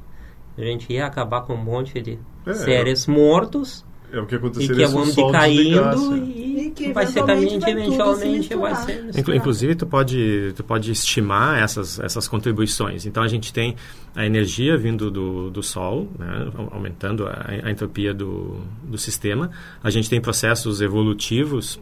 A 0.57 0.61
gente 0.61 0.91
ia 0.91 1.05
acabar 1.05 1.41
com 1.41 1.53
um 1.53 1.63
monte 1.63 2.01
de 2.01 2.19
é, 2.45 2.53
seres 2.53 3.07
mortos 3.07 3.85
é 4.11 4.19
o 4.19 4.25
que 4.25 4.35
aconteceria 4.35 4.85
e 4.85 4.87
que 4.87 4.93
vão 4.93 5.05
decaindo 5.05 6.17
e, 6.17 6.67
e 6.67 6.71
que 6.71 6.93
vai 6.93 7.05
ser 7.07 7.23
também 7.25 7.59
vai 7.59 7.71
eventualmente 7.71 8.55
vai 8.55 8.75
ser 8.75 9.09
Inclu 9.17 9.35
inclusive 9.35 9.75
tu 9.75 9.85
pode 9.85 10.53
tu 10.55 10.63
pode 10.63 10.91
estimar 10.91 11.59
essas 11.59 11.99
essas 11.99 12.27
contribuições 12.27 13.05
então 13.05 13.23
a 13.23 13.27
gente 13.27 13.53
tem 13.53 13.75
a 14.15 14.25
energia 14.25 14.77
vindo 14.77 15.09
do, 15.11 15.49
do 15.49 15.63
sol 15.63 16.07
né, 16.17 16.51
aumentando 16.71 17.27
a, 17.27 17.45
a 17.63 17.71
entropia 17.71 18.13
do, 18.13 18.61
do 18.83 18.97
sistema 18.97 19.51
a 19.83 19.89
gente 19.89 20.09
tem 20.09 20.19
processos 20.19 20.81
evolutivos 20.81 21.79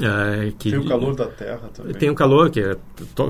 é, 0.00 0.52
que, 0.58 0.70
tem 0.70 0.78
o 0.78 0.86
calor 0.86 1.16
da 1.16 1.26
Terra 1.26 1.68
também. 1.74 1.92
Tem 1.94 2.08
o 2.08 2.14
calor, 2.14 2.48
que 2.48 2.60
é 2.60 2.76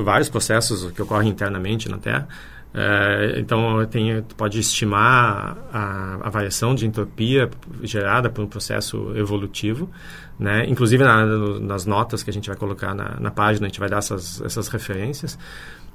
vários 0.04 0.28
processos 0.28 0.90
que 0.92 1.00
ocorrem 1.00 1.30
internamente 1.30 1.88
na 1.88 1.96
Terra. 1.96 2.28
É, 2.72 3.34
então, 3.38 3.84
tem, 3.86 4.22
pode 4.36 4.60
estimar 4.60 5.58
a, 5.72 6.18
a, 6.22 6.30
variação 6.30 6.74
de 6.74 6.86
entropia 6.86 7.50
gerada 7.82 8.30
por 8.30 8.44
um 8.44 8.46
processo 8.46 9.12
evolutivo. 9.16 9.90
Né? 10.38 10.66
Inclusive, 10.68 11.02
na, 11.02 11.26
nas 11.60 11.84
notas 11.84 12.22
que 12.22 12.30
a 12.30 12.32
gente 12.32 12.48
vai 12.48 12.56
colocar 12.56 12.94
na, 12.94 13.18
na 13.18 13.30
página, 13.30 13.66
a 13.66 13.68
gente 13.68 13.80
vai 13.80 13.88
dar 13.88 13.98
essas, 13.98 14.40
essas 14.42 14.68
referências. 14.68 15.38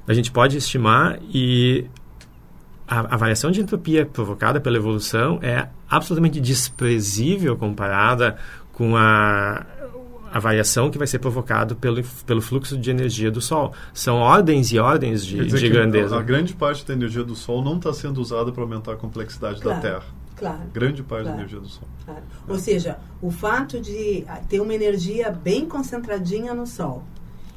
A 0.08 0.14
gente 0.14 0.32
pode 0.32 0.58
estimar 0.58 1.18
e 1.34 1.86
a, 2.88 3.16
a, 3.16 3.18
variação 3.18 3.52
de 3.52 3.62
entropia 3.62 4.06
provocada 4.06 4.60
pela 4.60 4.78
evolução 4.78 5.40
é 5.42 5.70
absolutamente 5.90 6.40
desprezível 6.40 7.56
comparada 7.58 8.38
com 8.74 8.96
a 8.96 9.66
a 10.32 10.40
variação 10.40 10.90
que 10.90 10.98
vai 10.98 11.08
ser 11.08 11.20
provocado 11.20 11.76
pelo, 11.76 12.04
pelo 12.26 12.42
fluxo 12.42 12.78
de 12.78 12.90
energia 12.90 13.32
do 13.32 13.42
Sol. 13.42 13.74
São 13.94 14.18
ordens 14.18 14.72
e 14.72 14.80
ordens 14.80 15.26
de, 15.26 15.46
de 15.46 15.70
grandeza. 15.70 16.16
A, 16.16 16.20
a, 16.20 16.22
grande 16.22 16.54
parte 16.54 16.86
da 16.86 16.94
energia 16.94 17.24
do 17.24 17.36
Sol 17.36 17.64
não 17.64 17.78
está 17.78 17.94
sendo 17.94 18.20
usada 18.22 18.52
para 18.52 18.62
aumentar 18.62 18.94
a 18.94 18.96
complexidade 18.96 19.62
claro, 19.62 19.82
da 19.82 19.90
Terra. 19.90 20.06
Claro. 20.36 20.62
Grande 20.74 21.04
parte 21.04 21.24
claro, 21.24 21.38
da 21.38 21.44
energia 21.44 21.60
do 21.60 21.68
Sol. 21.68 21.88
Claro. 22.06 22.22
É. 22.48 22.52
Ou 22.52 22.60
seja, 22.60 22.98
o 23.22 23.32
fato 23.32 23.80
de 23.80 24.26
ter 24.50 24.60
uma 24.60 24.74
energia 24.74 25.32
bem 25.32 25.66
concentradinha 25.66 26.54
no 26.54 26.68
Sol 26.68 27.04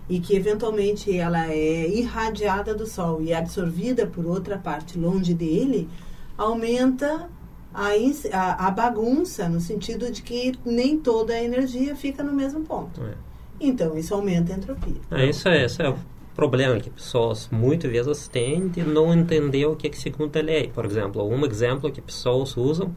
e 0.09 0.21
que 0.21 0.35
eventualmente 0.35 1.17
ela 1.17 1.51
é 1.51 1.89
irradiada 1.89 2.75
do 2.75 2.87
Sol 2.87 3.21
e 3.21 3.35
absorvida 3.35 4.07
por 4.07 4.25
outra 4.25 4.57
parte 4.57 4.99
longe 4.99 5.35
dele, 5.35 5.89
aumenta 6.37 7.29
a, 7.73 7.91
a, 8.33 8.67
a, 8.67 8.71
bagunça, 8.71 9.49
no 9.49 9.61
sentido 9.61 10.11
de 10.11 10.23
que 10.23 10.53
nem 10.65 10.99
toda 10.99 11.35
a 11.35 11.43
energia 11.43 11.95
fica 11.95 12.23
no 12.23 12.33
mesmo 12.33 12.63
ponto. 12.63 13.03
É. 13.03 13.15
Então, 13.61 13.97
isso 13.97 14.15
aumenta 14.15 14.53
a 14.53 14.57
entropia. 14.57 15.01
É, 15.11 15.27
isso 15.27 15.49
é, 15.49 15.65
isso 15.65 15.83
é 15.83 15.91
o 15.91 15.97
problema 16.35 16.79
que 16.79 16.89
pessoas 16.89 17.49
muitas 17.51 17.91
vezes 17.91 18.29
têm 18.29 18.69
de 18.69 18.83
não 18.83 19.13
entender 19.13 19.67
o 19.67 19.75
que 19.75 19.89
é 19.89 19.91
que 19.91 19.99
segunda 19.99 20.41
lei. 20.41 20.71
Por 20.73 20.85
exemplo, 20.85 21.23
um 21.29 21.45
exemplo 21.45 21.91
que 21.91 22.01
pessoas 22.01 22.57
usam 22.57 22.95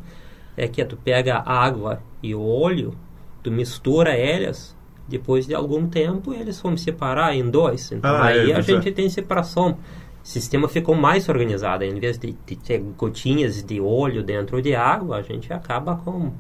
é 0.56 0.68
que 0.68 0.84
tu 0.86 0.96
pega 0.96 1.40
água 1.40 2.02
e 2.22 2.36
óleo, 2.36 2.94
tu 3.42 3.50
mistura 3.52 4.16
elas, 4.16 4.76
depois 5.08 5.48
de 5.48 5.56
algum 5.56 5.88
tempo 5.88 6.34
eles 6.34 6.60
vão 6.62 6.78
se 6.78 6.84
separar 6.86 7.36
em 7.36 7.50
dois. 7.50 7.92
Então 7.92 8.12
ah, 8.12 8.26
aí 8.26 8.52
é, 8.52 8.56
a 8.56 8.62
gente 8.62 8.90
é. 8.90 8.92
tem 8.92 9.10
separação 9.10 9.78
sistema 10.24 10.68
ficou 10.68 10.96
mais 10.96 11.28
organizado. 11.28 11.84
Em 11.84 12.00
vez 12.00 12.18
de, 12.18 12.36
de, 12.46 12.56
ter 12.56 12.80
gotinhas 12.80 13.64
de 13.64 13.80
óleo 13.80 14.24
dentro 14.24 14.62
de 14.62 14.76
água, 14.76 15.18
a 15.18 15.22
gente 15.22 15.52
acaba 15.52 15.96
com 15.96 16.34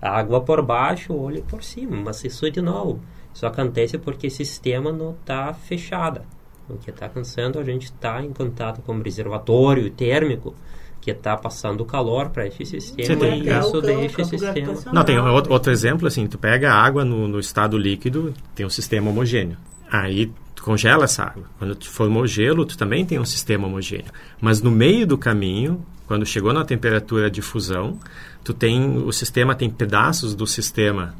água 0.00 0.40
por 0.40 0.62
baixo, 0.62 1.16
óleo 1.16 1.42
por 1.48 1.62
cima. 1.62 1.96
Mas 1.96 2.24
isso, 2.24 2.50
de 2.50 2.60
novo, 2.60 3.00
isso 3.34 3.46
acontece 3.46 3.98
porque 3.98 4.26
o 4.26 4.30
sistema 4.30 4.92
não 4.92 5.12
está 5.12 5.52
fechado. 5.52 6.20
O 6.68 6.76
que 6.76 6.90
está 6.90 7.06
acontecendo, 7.06 7.58
a 7.58 7.64
gente 7.64 7.84
está 7.84 8.22
em 8.22 8.32
contato 8.32 8.82
com 8.82 8.92
o 8.92 9.02
reservatório 9.02 9.88
térmico 9.90 10.54
que 11.00 11.12
está 11.12 11.36
passando 11.36 11.84
calor 11.84 12.30
para 12.30 12.48
esse 12.48 12.64
sistema 12.64 13.20
tem, 13.20 13.42
e 13.44 13.48
isso 13.48 13.80
deixa 13.80 14.22
esse 14.22 14.38
sistema... 14.38 14.74
Não, 14.92 15.04
tem 15.04 15.16
outro, 15.16 15.52
outro 15.52 15.70
exemplo, 15.70 16.08
assim, 16.08 16.26
tu 16.26 16.36
pega 16.36 16.72
a 16.72 16.74
água 16.74 17.04
no, 17.04 17.28
no 17.28 17.38
estado 17.38 17.78
líquido, 17.78 18.34
tem 18.56 18.66
um 18.66 18.70
sistema 18.70 19.08
homogêneo. 19.08 19.56
Aí 19.88 20.32
congela 20.66 21.04
essa 21.04 21.22
água. 21.22 21.44
Quando 21.60 21.76
tu 21.76 21.88
formou 21.88 22.26
gelo, 22.26 22.66
tu 22.66 22.76
também 22.76 23.06
tem 23.06 23.20
um 23.20 23.24
sistema 23.24 23.68
homogêneo. 23.68 24.10
Mas 24.40 24.60
no 24.60 24.68
meio 24.68 25.06
do 25.06 25.16
caminho, 25.16 25.86
quando 26.08 26.26
chegou 26.26 26.52
na 26.52 26.64
temperatura 26.64 27.30
de 27.30 27.40
fusão, 27.40 28.00
tu 28.42 28.52
tem 28.52 28.98
o 28.98 29.12
sistema 29.12 29.54
tem 29.54 29.70
pedaços 29.70 30.34
do 30.34 30.44
sistema 30.44 31.14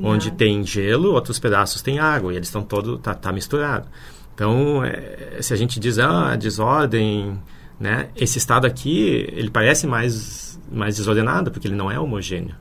onde 0.00 0.30
tem 0.30 0.64
gelo, 0.64 1.10
outros 1.12 1.40
pedaços 1.40 1.82
tem 1.82 1.98
água 1.98 2.32
e 2.32 2.36
eles 2.36 2.46
estão 2.46 2.62
todo 2.62 2.96
tá, 2.96 3.12
tá 3.12 3.32
misturado. 3.32 3.88
Então, 4.36 4.84
é, 4.84 5.42
se 5.42 5.52
a 5.52 5.56
gente 5.56 5.80
diz 5.80 5.98
ah, 5.98 6.36
desordem, 6.36 7.36
né? 7.80 8.08
Esse 8.14 8.38
estado 8.38 8.68
aqui, 8.68 9.26
ele 9.32 9.50
parece 9.50 9.84
mais 9.84 10.60
mais 10.70 10.94
desordenado 10.94 11.50
porque 11.50 11.66
ele 11.66 11.74
não 11.74 11.90
é 11.90 11.98
homogêneo. 11.98 12.54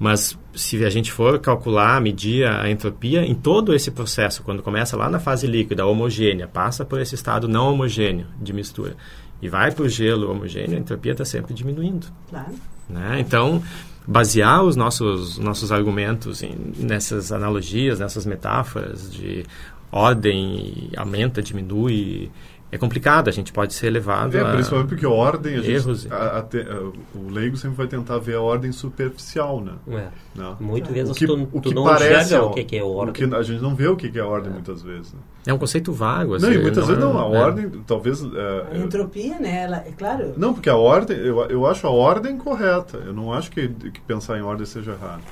Mas 0.00 0.38
se 0.54 0.82
a 0.82 0.88
gente 0.88 1.12
for 1.12 1.38
calcular, 1.38 2.00
medir 2.00 2.46
a 2.46 2.70
entropia 2.70 3.22
em 3.22 3.34
todo 3.34 3.74
esse 3.74 3.90
processo, 3.90 4.42
quando 4.42 4.62
começa 4.62 4.96
lá 4.96 5.10
na 5.10 5.20
fase 5.20 5.46
líquida, 5.46 5.84
homogênea, 5.84 6.48
passa 6.48 6.86
por 6.86 6.98
esse 7.02 7.14
estado 7.14 7.46
não 7.46 7.70
homogêneo 7.70 8.26
de 8.40 8.50
mistura 8.54 8.96
e 9.42 9.48
vai 9.48 9.70
para 9.70 9.84
o 9.84 9.88
gelo 9.90 10.30
homogêneo, 10.30 10.78
a 10.78 10.80
entropia 10.80 11.12
está 11.12 11.26
sempre 11.26 11.52
diminuindo. 11.52 12.06
Claro. 12.30 12.54
Né? 12.88 13.20
Então, 13.20 13.62
basear 14.06 14.64
os 14.64 14.74
nossos, 14.74 15.36
nossos 15.36 15.70
argumentos 15.70 16.42
em, 16.42 16.56
nessas 16.78 17.30
analogias, 17.30 17.98
nessas 17.98 18.24
metáforas 18.24 19.12
de 19.12 19.44
ordem 19.92 20.90
aumenta, 20.96 21.42
diminui, 21.42 22.30
é 22.72 22.78
complicado, 22.78 23.28
a 23.28 23.32
gente 23.32 23.52
pode 23.52 23.74
ser 23.74 23.90
levado 23.90 24.36
é, 24.36 24.40
a 24.40 24.52
principalmente 24.52 24.88
porque 24.88 25.04
a 25.04 25.10
ordem, 25.10 25.56
a 25.56 25.66
erros. 25.66 26.02
Gente, 26.02 26.12
a, 26.12 26.38
a, 26.38 27.18
o 27.18 27.28
leigo 27.28 27.56
sempre 27.56 27.76
vai 27.76 27.88
tentar 27.88 28.18
ver 28.18 28.36
a 28.36 28.40
ordem 28.40 28.70
superficial, 28.70 29.60
né? 29.60 29.72
É. 29.88 30.08
Não. 30.36 30.56
Muitas 30.60 30.92
vezes 30.92 31.10
o 31.10 31.14
que, 31.14 31.26
tu, 31.26 31.46
tu 31.60 31.74
não 31.74 31.84
parece 31.84 32.34
o 32.36 32.50
que, 32.50 32.76
é 32.76 32.82
ordem. 32.82 33.26
O 33.26 33.30
que 33.30 33.34
a 33.34 33.42
gente 33.42 33.60
não 33.60 33.74
vê 33.74 33.88
o 33.88 33.96
que 33.96 34.16
é 34.16 34.22
ordem 34.22 34.50
é. 34.50 34.54
muitas 34.54 34.82
vezes. 34.82 35.12
Né? 35.12 35.18
É 35.46 35.52
um 35.52 35.58
conceito 35.58 35.92
vago. 35.92 36.34
Assim, 36.34 36.46
não, 36.46 36.52
e 36.52 36.58
muitas 36.58 36.86
vezes 36.86 37.02
não. 37.02 37.18
A 37.18 37.36
é. 37.36 37.40
ordem, 37.40 37.70
talvez... 37.86 38.22
É, 38.22 38.76
a 38.76 38.78
entropia, 38.78 39.40
né? 39.40 39.64
Ela, 39.64 39.78
é 39.78 39.92
claro... 39.96 40.34
Não, 40.36 40.54
porque 40.54 40.70
a 40.70 40.76
ordem, 40.76 41.16
eu, 41.16 41.42
eu 41.46 41.66
acho 41.66 41.86
a 41.88 41.90
ordem 41.90 42.36
correta. 42.36 42.98
Eu 42.98 43.12
não 43.12 43.32
acho 43.32 43.50
que, 43.50 43.68
que 43.68 44.00
pensar 44.02 44.38
em 44.38 44.42
ordem 44.42 44.64
seja 44.64 44.92
errado. 44.92 45.22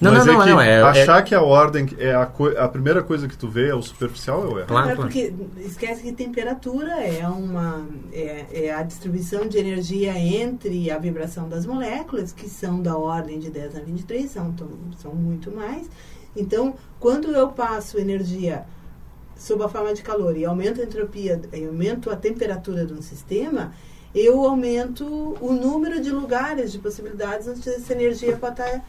Não, 0.00 0.12
Mas 0.12 0.26
não, 0.26 0.34
é 0.34 0.46
não, 0.46 0.46
não, 0.54 0.60
é, 0.60 0.82
achar 0.82 1.20
é... 1.20 1.22
que 1.22 1.34
a 1.34 1.42
ordem 1.42 1.88
é 1.98 2.12
a, 2.12 2.22
a 2.58 2.68
primeira 2.68 3.02
coisa 3.02 3.28
que 3.28 3.36
tu 3.36 3.48
vê 3.48 3.68
é 3.68 3.74
o 3.74 3.82
superficial 3.82 4.42
é 4.44 4.46
o 4.46 4.58
erro. 4.58 4.68
Claro, 4.68 4.90
é 4.90 4.96
porque 4.96 5.32
esquece 5.58 6.02
que 6.02 6.12
temperatura 6.12 6.92
é 7.04 7.26
uma 7.28 7.86
é, 8.12 8.46
é, 8.52 8.74
a 8.74 8.82
distribuição 8.82 9.46
de 9.46 9.58
energia 9.58 10.18
entre 10.18 10.90
a 10.90 10.98
vibração 10.98 11.48
das 11.48 11.66
moléculas, 11.66 12.32
que 12.32 12.48
são 12.48 12.82
da 12.82 12.96
ordem 12.96 13.38
de 13.38 13.50
10 13.50 13.76
a 13.76 13.80
23, 13.80 14.30
são, 14.30 14.54
são 14.98 15.14
muito 15.14 15.50
mais. 15.50 15.88
Então, 16.34 16.74
quando 16.98 17.28
eu 17.32 17.48
passo 17.48 17.98
energia 17.98 18.64
sob 19.36 19.62
a 19.64 19.68
forma 19.68 19.92
de 19.92 20.02
calor 20.02 20.36
e 20.36 20.44
aumento 20.44 20.80
a 20.80 20.84
entropia, 20.84 21.40
aumento 21.52 22.10
a 22.10 22.16
temperatura 22.16 22.86
de 22.86 22.92
um 22.92 23.02
sistema, 23.02 23.72
eu 24.14 24.44
aumento 24.44 25.04
o 25.40 25.52
número 25.52 26.00
de 26.00 26.10
lugares, 26.10 26.70
de 26.70 26.78
possibilidades 26.78 27.48
onde 27.48 27.68
essa 27.68 27.92
energia 27.92 28.36
pode 28.36 28.60
estar 28.60 28.84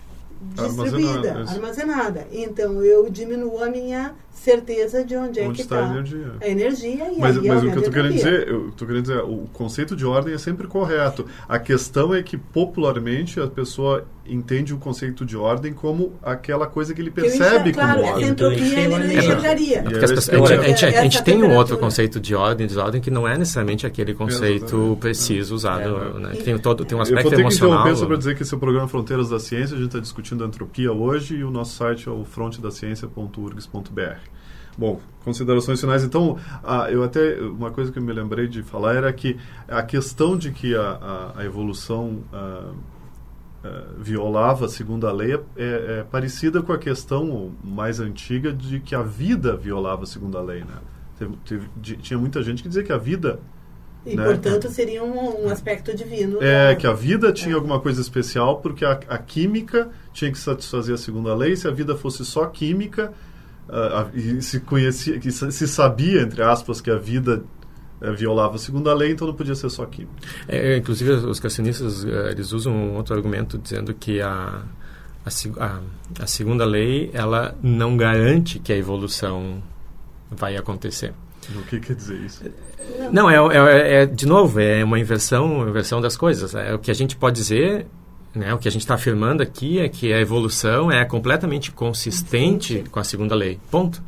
distribuída, 0.55 1.31
armazenada. 1.31 1.51
armazenada. 1.51 2.27
Então 2.31 2.83
eu 2.83 3.09
diminuo 3.09 3.63
a 3.63 3.69
minha 3.69 4.13
certeza 4.31 5.05
de 5.05 5.15
onde, 5.15 5.39
é 5.39 5.47
onde 5.47 5.51
é 5.51 5.55
que 5.55 5.61
está 5.61 5.77
tá 5.77 5.87
a 5.87 5.91
energia. 5.91 6.31
A 6.41 6.47
energia 6.47 7.11
e 7.11 7.19
mas, 7.19 7.37
aí 7.37 7.47
mas 7.47 7.63
o 7.63 7.71
que 7.71 7.73
eu 7.73 7.77
estou 7.77 7.93
querendo 7.93 8.13
dizer, 8.13 8.47
eu 8.47 8.71
tô 8.71 8.85
querendo 8.85 9.01
dizer, 9.03 9.19
o 9.19 9.47
conceito 9.53 9.95
de 9.95 10.05
ordem 10.05 10.33
é 10.33 10.37
sempre 10.37 10.67
correto. 10.67 11.25
A 11.47 11.59
questão 11.59 12.13
é 12.13 12.21
que 12.21 12.37
popularmente 12.37 13.39
a 13.39 13.47
pessoa 13.47 14.05
entende 14.25 14.73
o 14.73 14.77
conceito 14.77 15.25
de 15.25 15.35
ordem 15.35 15.73
como 15.73 16.13
aquela 16.21 16.65
coisa 16.65 16.93
que 16.93 17.01
ele 17.01 17.11
percebe 17.11 17.73
claro, 17.73 17.99
como 17.99 18.13
ordem. 18.13 18.29
Entropia 18.29 18.79
ele 18.79 18.87
não 18.87 19.05
enxergaria. 19.05 19.79
É 19.79 19.81
porque 19.81 19.99
pessoas, 19.99 20.51
a, 20.51 20.55
gente, 20.55 20.63
a, 20.63 20.67
gente, 20.67 20.97
a 20.97 21.03
gente 21.03 21.23
tem 21.23 21.43
um 21.43 21.55
outro 21.55 21.77
conceito 21.77 22.19
de 22.19 22.33
ordem, 22.33 22.65
desordem 22.65 23.01
que 23.01 23.11
não 23.11 23.27
é 23.27 23.37
necessariamente 23.37 23.85
aquele 23.85 24.13
conceito 24.13 24.65
Exatamente. 24.65 24.99
preciso 24.99 25.55
usado, 25.55 25.97
é. 25.97 26.19
né? 26.19 26.29
tem 26.43 26.57
todo 26.57 26.85
tem 26.85 26.97
um 26.97 27.01
aspecto 27.01 27.19
eu 27.19 27.23
vou 27.23 27.31
ter 27.31 27.41
emocional. 27.41 27.83
Que 27.83 27.89
interromper 27.89 28.07
para 28.07 28.17
dizer 28.17 28.35
que 28.35 28.43
esse 28.43 28.53
é 28.53 28.57
o 28.57 28.59
programa 28.59 28.87
Fronteiras 28.87 29.29
da 29.29 29.39
Ciência, 29.39 29.75
a 29.75 29.77
gente 29.77 29.87
está 29.87 29.99
discutindo 29.99 30.43
a 30.43 30.47
entropia 30.47 30.91
hoje 30.91 31.35
e 31.35 31.43
o 31.43 31.51
nosso 31.51 31.75
site 31.75 32.07
é 32.07 32.11
o 32.11 32.23
frontedaciencia.urgs.br. 32.23 34.33
Bom, 34.77 34.99
considerações 35.23 35.79
finais. 35.79 36.03
Então, 36.03 36.37
ah, 36.63 36.87
eu 36.89 37.03
até 37.03 37.39
uma 37.41 37.71
coisa 37.71 37.91
que 37.91 37.99
eu 37.99 38.03
me 38.03 38.11
lembrei 38.11 38.47
de 38.47 38.63
falar 38.63 38.95
era 38.95 39.13
que 39.13 39.37
a 39.67 39.83
questão 39.83 40.37
de 40.37 40.51
que 40.51 40.75
a, 40.75 40.81
a, 40.81 41.41
a 41.41 41.45
evolução 41.45 42.23
ah, 42.33 42.71
ah, 43.63 43.83
violava 43.97 44.65
a 44.65 44.69
segunda 44.69 45.11
lei 45.11 45.33
é, 45.33 45.35
é, 45.35 45.39
é, 45.99 46.05
parecida 46.09 46.61
com 46.61 46.73
a 46.73 46.77
questão 46.77 47.51
mais 47.63 47.99
antiga 47.99 48.51
de 48.51 48.79
que 48.79 48.93
a 48.95 49.01
vida 49.01 49.55
violava 49.55 50.03
a 50.03 50.05
segunda 50.05 50.41
lei, 50.41 50.61
né? 50.61 50.75
Teve, 51.17 51.33
teve, 51.45 51.69
de, 51.77 51.95
tinha 51.97 52.17
muita 52.19 52.41
gente 52.43 52.61
que 52.61 52.67
dizia 52.67 52.83
que 52.83 52.91
a 52.91 52.97
vida 52.97 53.39
E, 54.05 54.15
né? 54.15 54.25
portanto, 54.25 54.69
seria 54.69 55.03
um, 55.03 55.45
um 55.45 55.49
aspecto 55.49 55.95
divino. 55.95 56.41
É, 56.41 56.69
da- 56.69 56.75
que 56.75 56.87
a 56.87 56.93
vida 56.93 57.31
tinha 57.31 57.53
É. 57.53 57.55
alguma 57.55 57.79
coisa 57.79 58.01
especial 58.01 58.57
porque 58.59 58.83
a, 58.83 58.91
a 59.07 59.17
química 59.17 59.89
tinha 60.11 60.31
que 60.31 60.37
satisfazer 60.37 60.95
a 60.95 60.97
segunda 60.97 61.33
lei. 61.35 61.55
Se 61.55 61.67
a 61.67 61.71
vida 61.71 61.95
fosse 61.95 62.25
só 62.25 62.47
química, 62.47 63.13
ah, 63.69 64.07
a- 64.13 64.17
e 64.17 64.41
se 64.41 64.59
conhecia, 64.59 65.17
que 65.19 65.31
se 65.31 65.67
sabia, 65.67 66.21
entre 66.21 66.41
aspas, 66.43 66.81
que 66.81 66.91
a 66.91 66.97
vida 66.97 67.43
violava 68.11 68.55
a 68.55 68.59
segunda 68.59 68.93
lei, 68.93 69.11
então 69.11 69.27
não 69.27 69.33
podia 69.33 69.55
ser 69.55 69.69
só 69.69 69.85
química. 69.85 70.13
É, 70.47 70.77
inclusive, 70.77 71.11
os 71.11 71.39
cassianistas 71.39 72.03
eh, 72.05 72.31
eles 72.31 72.51
usam 72.51 72.73
um 72.73 72.95
outro 72.95 73.15
argumento 73.15 73.57
dizendo 73.57 73.93
que 73.93 74.21
a, 74.21 74.61
a, 75.25 75.65
a, 75.65 75.79
a 76.19 76.27
segunda 76.27 76.65
lei 76.65 77.09
ela 77.13 77.55
não 77.61 77.95
garante 77.95 78.59
que 78.59 78.73
a 78.73 78.77
evolução 78.77 79.61
vai 80.29 80.57
acontecer. 80.57 81.13
O 81.55 81.61
que 81.63 81.79
quer 81.79 81.95
dizer 81.95 82.19
isso? 82.21 82.43
Não, 83.11 83.29
é, 83.29 83.35
é, 83.35 84.03
é- 84.03 84.05
de 84.05 84.25
novo, 84.25 84.59
é 84.59 84.83
uma 84.83 84.99
inversão, 84.99 85.57
uma 85.57 85.69
inversão 85.69 86.01
das 86.01 86.15
coisas. 86.15 86.53
É, 86.55 86.73
o 86.73 86.79
que 86.79 86.91
a 86.91 86.93
gente 86.93 87.15
pode 87.15 87.35
dizer, 87.35 87.85
né, 88.33 88.53
o 88.53 88.57
que 88.57 88.67
a 88.67 88.71
gente 88.71 88.81
está 88.81 88.95
afirmando 88.95 89.43
aqui 89.43 89.79
é 89.79 89.89
que 89.89 90.11
a 90.13 90.19
evolução 90.19 90.91
é 90.91 91.03
completamente 91.05 91.71
consistente 91.71 92.83
com 92.91 92.99
a 92.99 93.03
segunda 93.03 93.35
lei. 93.35 93.59
Ponto. 93.69 94.01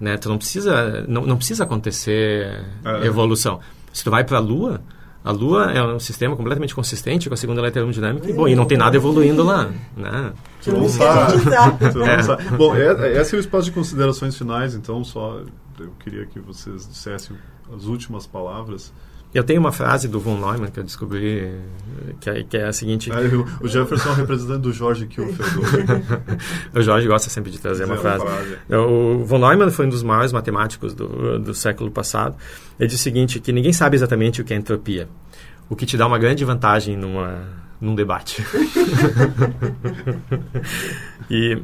Né? 0.00 0.16
Tu 0.16 0.28
não 0.28 0.38
precisa, 0.38 1.04
não, 1.08 1.22
não 1.26 1.36
precisa 1.36 1.64
acontecer 1.64 2.64
É. 2.84 3.06
evolução. 3.06 3.60
Se 3.92 4.02
tu 4.02 4.10
vai 4.10 4.24
para 4.24 4.38
a 4.38 4.40
Lua, 4.40 4.80
a 5.24 5.30
Lua 5.30 5.70
é 5.70 5.82
um 5.82 6.00
sistema 6.00 6.34
completamente 6.34 6.74
consistente 6.74 7.28
com 7.28 7.34
a 7.34 7.36
segunda 7.36 7.62
lei 7.62 7.70
termodinâmica 7.70 8.28
e, 8.28 8.32
bom, 8.32 8.48
e 8.48 8.56
não 8.56 8.64
tem 8.64 8.76
nada 8.76 8.96
evoluindo 8.96 9.44
lá. 9.44 9.70
Né? 9.96 10.32
Tu 10.64 10.72
não 10.72 10.88
sabe. 10.88 11.32
sintetizar. 11.32 11.78
Tu 11.92 11.98
não 11.98 12.22
sabe. 12.22 12.44
Bom, 12.56 12.74
é, 12.74 13.20
esse 13.20 13.34
é 13.34 13.38
o 13.38 13.40
espaço 13.40 13.66
de 13.66 13.72
considerações 13.72 14.36
finais, 14.36 14.74
então 14.74 15.04
só 15.04 15.40
eu 15.78 15.92
queria 16.02 16.26
que 16.26 16.40
vocês 16.40 16.88
dissessem 16.88 17.36
as 17.74 17.84
últimas 17.84 18.26
palavras. 18.26 18.92
Eu 19.34 19.42
tenho 19.42 19.60
uma 19.60 19.72
frase 19.72 20.08
do 20.08 20.20
von 20.20 20.34
Neumann 20.36 20.70
que 20.70 20.78
eu 20.78 20.84
descobri, 20.84 21.50
que 22.20 22.28
é, 22.28 22.42
que 22.42 22.54
é 22.56 22.66
a 22.66 22.72
seguinte... 22.72 23.10
Ah, 23.10 23.22
eu- 23.22 23.46
o 23.62 23.66
Jefferson 23.68 24.10
é 24.10 24.12
o 24.12 24.14
representante 24.16 24.60
do 24.60 24.72
Jorge 24.74 25.06
Kilfer. 25.06 25.46
do- 26.70 26.78
o 26.78 26.82
Jorge 26.82 27.08
gosta 27.08 27.30
sempre 27.30 27.50
de 27.50 27.58
trazer 27.58 27.86
uma 27.86 27.96
frase. 27.96 28.22
frase. 28.24 28.58
O 28.76 29.24
von 29.24 29.38
Neumann 29.38 29.70
foi 29.70 29.86
um 29.86 29.88
dos 29.88 30.02
maiores 30.02 30.32
matemáticos 30.32 30.92
do, 30.92 31.38
do 31.38 31.54
século 31.54 31.90
passado. 31.90 32.36
Ele 32.78 32.88
diz 32.88 33.00
o 33.00 33.02
seguinte, 33.02 33.40
que 33.40 33.52
ninguém 33.52 33.72
sabe 33.72 33.96
exatamente 33.96 34.42
o 34.42 34.44
que 34.44 34.52
é 34.52 34.56
entropia, 34.56 35.08
o 35.70 35.74
que 35.74 35.86
te 35.86 35.96
dá 35.96 36.06
uma 36.06 36.18
grande 36.18 36.44
vantagem 36.44 36.94
numa, 36.94 37.38
num 37.80 37.94
debate. 37.94 38.44
e 41.30 41.58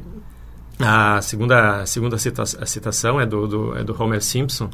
a 0.81 1.21
segunda, 1.21 1.83
a 1.83 1.87
segunda 1.87 2.19
cita, 2.19 2.43
a 2.43 2.67
citação 2.67 3.21
é 3.21 3.27
do, 3.27 3.47
do, 3.47 3.77
é 3.77 3.85
do 3.85 4.01
Homer 4.03 4.23
Simpson. 4.23 4.71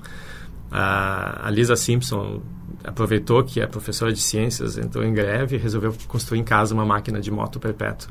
A, 0.70 1.46
a 1.46 1.50
Lisa 1.50 1.76
Simpson 1.76 2.42
aproveitou 2.82 3.42
que 3.44 3.60
a 3.60 3.68
professora 3.68 4.12
de 4.12 4.20
ciências 4.20 4.76
entrou 4.78 5.04
em 5.04 5.12
greve 5.12 5.56
e 5.56 5.58
resolveu 5.58 5.94
construir 6.08 6.40
em 6.40 6.44
casa 6.44 6.74
uma 6.74 6.84
máquina 6.84 7.20
de 7.20 7.30
moto 7.30 7.60
perpétua. 7.60 8.10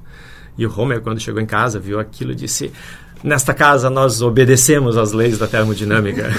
E 0.58 0.66
o 0.66 0.80
Homer, 0.80 1.02
quando 1.02 1.20
chegou 1.20 1.42
em 1.42 1.46
casa, 1.46 1.80
viu 1.80 2.00
aquilo 2.00 2.32
e 2.32 2.36
disse: 2.36 2.72
Nesta 3.24 3.54
casa 3.54 3.90
nós 3.90 4.22
obedecemos 4.22 4.98
às 4.98 5.12
leis 5.12 5.38
da 5.38 5.48
termodinâmica. 5.48 6.30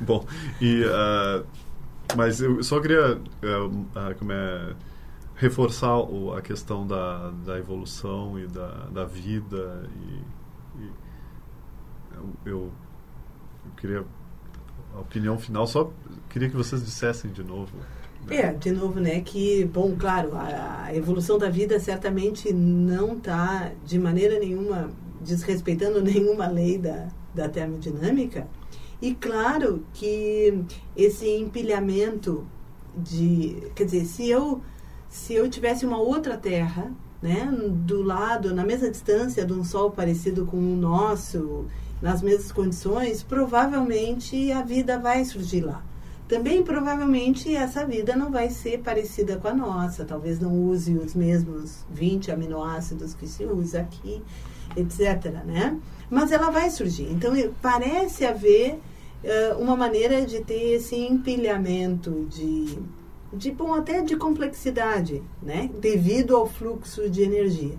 Bom, 0.00 0.26
e, 0.60 0.84
ah, 0.86 1.42
mas 2.16 2.40
eu 2.40 2.62
só 2.62 2.80
queria 2.80 3.18
ah, 3.42 3.70
ah, 3.94 4.14
como 4.18 4.32
é, 4.32 4.74
reforçar 5.36 5.96
o- 5.98 6.34
a 6.34 6.40
questão 6.42 6.86
da, 6.86 7.30
da 7.44 7.58
evolução 7.58 8.38
e 8.38 8.46
da, 8.46 8.68
da 8.92 9.04
vida. 9.04 9.88
E, 9.96 10.82
e 10.82 10.90
eu, 12.14 12.28
eu, 12.46 12.72
eu 13.66 13.72
queria 13.76 14.04
a 14.94 15.00
opinião 15.00 15.38
final, 15.38 15.66
só 15.66 15.90
queria 16.28 16.48
que 16.48 16.56
vocês 16.56 16.84
dissessem 16.84 17.30
de 17.30 17.42
novo. 17.42 17.72
É, 18.30 18.52
de 18.52 18.70
novo, 18.70 19.00
né, 19.00 19.20
que, 19.20 19.64
bom, 19.66 19.94
claro, 19.98 20.34
a, 20.34 20.84
a 20.84 20.96
evolução 20.96 21.36
da 21.36 21.50
vida 21.50 21.78
certamente 21.78 22.52
não 22.52 23.16
está 23.16 23.72
de 23.84 23.98
maneira 23.98 24.38
nenhuma 24.38 24.90
desrespeitando 25.20 26.00
nenhuma 26.02 26.46
lei 26.46 26.78
da, 26.78 27.08
da 27.34 27.48
termodinâmica. 27.48 28.46
E 29.02 29.14
claro 29.14 29.84
que 29.92 30.64
esse 30.96 31.28
empilhamento 31.28 32.46
de, 32.96 33.70
quer 33.74 33.84
dizer, 33.84 34.04
se 34.06 34.28
eu 34.28 34.62
se 35.14 35.32
eu 35.32 35.48
tivesse 35.48 35.86
uma 35.86 35.98
outra 35.98 36.36
Terra, 36.36 36.90
né, 37.22 37.48
do 37.70 38.02
lado, 38.02 38.52
na 38.52 38.64
mesma 38.64 38.90
distância 38.90 39.46
de 39.46 39.52
um 39.52 39.62
Sol 39.62 39.92
parecido 39.92 40.44
com 40.44 40.56
o 40.56 40.76
nosso, 40.76 41.66
nas 42.00 42.22
mesmas 42.22 42.52
condições, 42.52 43.22
provavelmente 43.22 44.52
a 44.52 44.62
vida 44.62 44.98
vai 44.98 45.24
surgir 45.24 45.62
lá. 45.62 45.82
Também 46.28 46.62
provavelmente 46.62 47.54
essa 47.54 47.84
vida 47.84 48.16
não 48.16 48.30
vai 48.30 48.48
ser 48.48 48.80
parecida 48.80 49.36
com 49.36 49.48
a 49.48 49.54
nossa, 49.54 50.04
talvez 50.04 50.40
não 50.40 50.52
use 50.52 50.94
os 50.94 51.14
mesmos 51.14 51.84
20 51.90 52.30
aminoácidos 52.30 53.14
que 53.14 53.26
se 53.26 53.44
usa 53.44 53.80
aqui, 53.80 54.22
etc. 54.74 55.32
Né? 55.44 55.78
Mas 56.08 56.32
ela 56.32 56.50
vai 56.50 56.70
surgir. 56.70 57.10
Então 57.10 57.32
parece 57.60 58.24
haver 58.24 58.78
eh, 59.22 59.54
uma 59.58 59.76
maneira 59.76 60.24
de 60.24 60.40
ter 60.40 60.74
esse 60.74 60.96
empilhamento 60.96 62.26
de, 62.30 62.78
de 63.32 63.50
bom, 63.50 63.74
até 63.74 64.00
de 64.00 64.16
complexidade, 64.16 65.22
né? 65.42 65.70
devido 65.78 66.36
ao 66.36 66.46
fluxo 66.46 67.08
de 67.10 67.22
energia. 67.22 67.76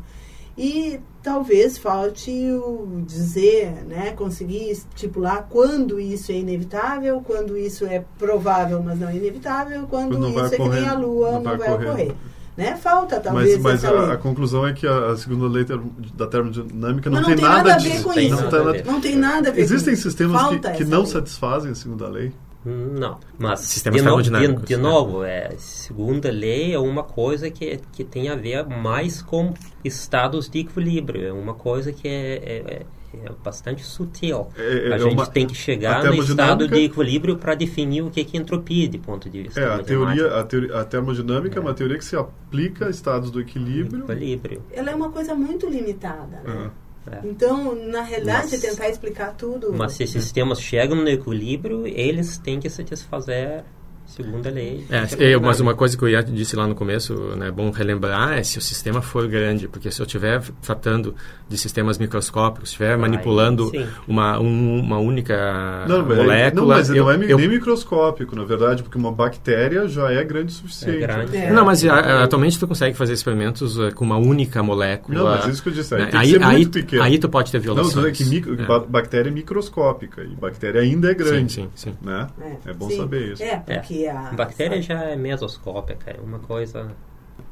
E 0.57 0.99
talvez 1.21 1.77
falte 1.77 2.31
o 2.31 3.03
dizer, 3.05 3.83
né, 3.85 4.11
conseguir 4.13 4.69
estipular 4.71 5.47
quando 5.49 5.99
isso 5.99 6.31
é 6.31 6.35
inevitável, 6.35 7.21
quando 7.25 7.57
isso 7.57 7.85
é 7.85 8.03
provável, 8.17 8.81
mas 8.81 8.97
não 8.99 9.09
é 9.09 9.15
inevitável, 9.17 9.85
quando, 9.89 10.11
Quando 10.11 10.29
não 10.29 10.45
isso 10.45 10.53
é 10.53 10.57
que 10.57 10.69
nem 10.69 10.87
a 10.87 10.93
Lua 10.93 11.31
não 11.31 11.37
não, 11.39 11.43
vai 11.43 11.57
vai, 11.57 11.69
ocorrer. 11.73 11.89
ocorrer. 11.89 12.11
Né? 12.55 12.73
Falta 12.77 13.19
talvez 13.19 13.55
Mas, 13.55 13.61
mas 13.63 13.83
essa 13.83 13.91
lei. 13.93 14.09
a, 14.11 14.13
a 14.13 14.17
conclusão 14.17 14.65
é 14.65 14.71
que 14.71 14.87
a, 14.87 15.07
a 15.11 15.17
segunda 15.17 15.45
lei 15.45 15.65
ter- 15.65 15.77
da 16.15 16.25
termodinâmica 16.25 17.09
não, 17.09 17.17
Mas 17.17 17.25
tem, 17.27 17.35
nada, 17.35 17.73
a 17.73 17.77
ver 17.77 17.89
disso. 17.91 18.03
com 18.05 18.13
tem 18.13 18.27
isso. 18.27 18.35
Não 18.37 18.43
nada 18.43 18.57
tem 18.57 18.65
nada-. 18.65 18.91
Não 18.93 19.01
tem 19.01 19.15
nada 19.17 19.49
a 19.49 19.51
ver 19.51 19.61
Existem 19.61 19.93
com 19.93 19.99
isso. 19.99 20.09
sistemas 20.09 20.47
que, 20.47 20.59
que 20.71 20.85
não 20.85 21.01
lei. 21.01 21.11
satisfazem 21.11 21.71
a 21.71 21.75
segunda 21.75 22.07
lei? 22.07 22.31
Não, 22.65 23.19
mas 23.37 23.59
Sistemas 23.59 24.01
de, 24.23 24.29
no, 24.31 24.39
de, 24.39 24.65
de 24.65 24.75
né? 24.75 24.81
novo, 24.81 25.23
é, 25.23 25.51
segunda 25.57 26.31
lei 26.31 26.73
é 26.73 26.79
uma 26.79 27.03
coisa 27.03 27.49
que, 27.51 27.79
que 27.91 28.03
tem 28.03 28.27
a 28.27 28.35
ver 28.35 28.65
mais 28.65 29.21
com 29.21 29.53
estados 29.83 30.49
de 30.49 30.59
equilíbrio, 30.59 31.27
é 31.27 31.31
uma 31.31 31.53
coisa 31.53 31.91
que 31.93 32.07
é, 32.07 32.35
é, 32.43 32.85
é 33.23 33.31
bastante 33.43 33.83
sutil. 33.83 34.47
É- 34.57 34.89
é 34.89 34.93
a 34.93 34.97
gente 34.97 35.13
uma- 35.13 35.27
tem 35.27 35.45
que 35.45 35.53
chegar 35.55 36.03
no 36.03 36.15
estado 36.15 36.67
de 36.67 36.85
equilíbrio 36.85 37.37
para 37.37 37.53
definir 37.53 38.01
o 38.01 38.09
que 38.09 38.19
é 38.21 38.37
entropia 38.37 38.87
de 38.89 38.97
ponto 38.97 39.29
de 39.29 39.43
vista 39.43 39.59
É, 39.59 39.73
a 39.75 39.83
teoria, 39.83 40.39
a, 40.39 40.43
teoria, 40.43 40.79
a 40.79 40.83
termodinâmica 40.85 41.59
é. 41.59 41.61
uma 41.61 41.73
teoria 41.73 41.97
que 41.97 42.05
se 42.05 42.15
aplica 42.15 42.87
a 42.87 42.89
estados 42.89 43.29
do 43.29 43.39
equilíbrio. 43.39 44.03
Equilíbrio. 44.05 44.63
Ela 44.71 44.91
é 44.91 44.95
uma 44.95 45.11
coisa 45.11 45.35
muito 45.35 45.69
limitada, 45.69 46.41
né? 46.43 46.71
É. 47.11 47.19
Então, 47.23 47.75
na 47.75 48.01
realidade, 48.01 48.47
Mas- 48.51 48.61
tentar 48.61 48.89
explicar 48.89 49.33
tudo. 49.37 49.73
Mas 49.73 49.93
se 49.93 50.03
esses 50.03 50.23
sistemas 50.23 50.59
chegam 50.59 50.97
no 50.97 51.07
equilíbrio, 51.09 51.85
eles 51.85 52.37
têm 52.37 52.59
que 52.59 52.69
satisfazer 52.69 53.63
segunda 54.05 54.49
lei. 54.49 54.85
É, 54.89 55.05
eu- 55.33 55.41
mas 55.41 55.59
uma 55.59 55.73
coisa 55.75 55.97
que 55.97 56.03
o 56.03 56.07
Iat 56.07 56.31
disse 56.31 56.55
lá 56.55 56.67
no 56.67 56.75
começo, 56.75 57.13
né, 57.35 57.47
é 57.47 57.51
bom 57.51 57.69
relembrar, 57.71 58.33
é 58.37 58.43
se 58.43 58.57
o 58.57 58.61
sistema 58.61 59.01
for 59.01 59.27
grande, 59.27 59.67
porque 59.67 59.91
se 59.91 60.01
eu 60.01 60.05
estiver 60.05 60.41
tratando 60.61 61.15
de 61.49 61.57
sistemas 61.57 61.97
microscópicos, 61.97 62.69
estiver 62.69 62.97
manipulando 62.97 63.71
uma, 64.07 64.39
um- 64.39 64.79
uma 64.79 64.97
única 64.99 65.85
Não, 65.87 66.03
molécula... 66.05 66.51
não, 66.61 66.67
mas 66.67 66.89
eu- 66.89 66.95
não 67.03 67.11
é 67.11 67.15
eu- 67.31 67.37
nem 67.37 67.47
microscópico, 67.47 68.35
na 68.35 68.43
verdade, 68.43 68.83
porque 68.83 68.97
uma 68.97 69.11
bactéria 69.11 69.87
já 69.87 70.11
é 70.11 70.23
grande 70.23 70.51
o 70.53 70.55
suficiente. 70.55 70.97
É 71.03 71.07
grande. 71.07 71.37
É. 71.37 71.51
Não, 71.51 71.65
mas 71.65 71.83
a- 71.85 72.23
atualmente 72.23 72.57
tu 72.59 72.67
consegue 72.67 72.95
fazer 72.95 73.13
experimentos 73.13 73.77
eh, 73.79 73.91
com 73.91 74.03
uma 74.05 74.17
única 74.17 74.63
molécula. 74.63 75.17
Não, 75.17 75.25
mas 75.25 75.45
isso 75.47 75.61
que 75.63 75.69
eu 75.69 75.73
disse, 75.73 75.93
aí 75.93 75.99
né? 76.01 76.05
tem 76.07 76.19
que 76.19 76.25
aí, 76.25 76.31
ser 76.31 76.43
aí, 76.43 76.55
muito 76.57 76.71
pequeno. 76.71 77.03
aí 77.03 77.17
tu 77.19 77.29
pode 77.29 77.51
ter 77.51 77.57
Não, 77.57 77.63
violações. 77.63 77.93
tô 77.93 78.01
dizendo 78.11 78.15
que 78.15 78.23
micro- 78.25 78.61
É. 78.61 78.65
ba- 78.65 78.79
bactéria 78.79 79.29
é 79.29 79.33
microscópica 79.33 80.23
e 80.23 80.35
bactéria 80.35 80.81
ainda 80.81 81.11
é 81.11 81.13
grande. 81.13 81.51
Sim, 81.53 81.69
sim, 81.75 81.91
sim. 81.91 81.95
Né? 82.01 82.27
É, 82.65 82.73
bom 82.73 82.89
sim. 82.89 82.97
saber 82.97 83.33
isso. 83.33 83.43
É, 83.43 83.57
porque 83.57 84.04
a. 84.09 84.31
Bactéria 84.33 84.81
já 84.81 85.01
é 85.03 85.15
mesoscópica, 85.15 86.11
é 86.11 86.19
uma 86.21 86.39
coisa, 86.39 86.87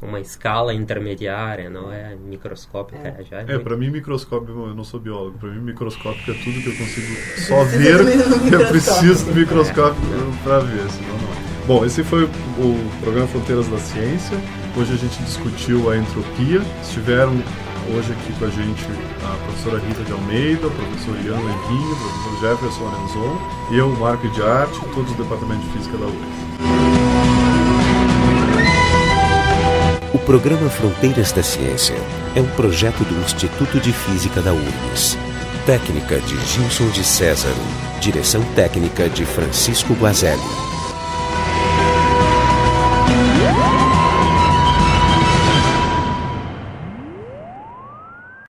uma 0.02 0.20
escala 0.20 0.74
intermediária, 0.74 1.70
não 1.70 1.92
é 1.92 2.16
microscópica, 2.16 3.16
É. 3.20 3.24
já 3.24 3.38
é, 3.38 3.42
É, 3.42 3.46
muito- 3.46 3.64
pra 3.64 3.76
mim 3.78 3.90
microscópio, 3.90 4.68
eu 4.68 4.76
não 4.76 4.84
sou 4.84 5.00
biólogo, 5.00 5.38
pra 5.38 5.50
mim 5.50 5.60
microscópico 5.62 6.32
é 6.32 6.34
tudo 6.36 6.62
que 6.62 6.68
eu 6.70 6.76
consigo 6.78 7.16
só 7.48 7.64
ver, 7.66 8.04
microscópio. 8.04 8.54
eu 8.62 8.68
preciso 8.68 9.26
do 9.26 9.36
microscópio 9.36 10.02
pra 10.44 10.60
ver, 10.60 10.90
senão 10.90 11.10
não. 11.18 11.30
é. 11.40 11.44
Bom, 11.66 11.86
esse 11.86 12.04
foi 12.04 12.26
o 12.26 12.30
programa 13.02 13.28
Fronteiras 13.28 13.68
da 13.70 13.78
Ciência. 13.78 14.38
Hoje 14.76 14.94
a 14.94 14.98
gente 14.98 15.22
discutiu 15.24 15.90
a 15.90 15.96
entropia. 15.98 16.60
Estiveram 16.82 17.42
hoje 17.92 18.14
aqui 18.14 18.34
com 18.34 18.46
a 18.46 18.50
gente 18.50 18.86
a 19.24 19.36
professora 19.46 19.80
Rita 19.80 20.04
de 20.04 20.12
Almeida, 20.12 20.68
o 20.68 20.72
professor 20.72 21.16
Ian 21.26 21.40
Levinho, 21.40 21.92
o 21.92 21.96
professor 21.96 22.40
Jefferson 22.42 22.88
Arenzon, 22.88 23.42
eu, 23.72 23.90
Marco 23.98 24.28
de 24.30 24.42
Arte, 24.42 24.80
todos 24.94 25.12
do 25.14 25.24
Departamento 25.24 25.62
de 25.62 25.70
Física 25.72 25.98
da 25.98 26.06
UFRGS. 26.06 26.44
O 30.14 30.20
programa 30.20 30.70
Fronteiras 30.70 31.32
da 31.32 31.44
Ciência 31.44 31.96
é 32.36 32.42
um 32.42 32.48
projeto 32.56 33.04
do 33.04 33.20
Instituto 33.22 33.80
de 33.80 33.92
Física 33.92 34.42
da 34.42 34.54
URGS. 34.54 35.18
Técnica 35.66 36.20
de 36.20 36.38
Gilson 36.46 36.88
de 36.90 37.04
César. 37.04 37.54
Direção 38.00 38.44
técnica 38.54 39.10
de 39.10 39.26
Francisco 39.26 39.94
Guazelli. 39.94 40.73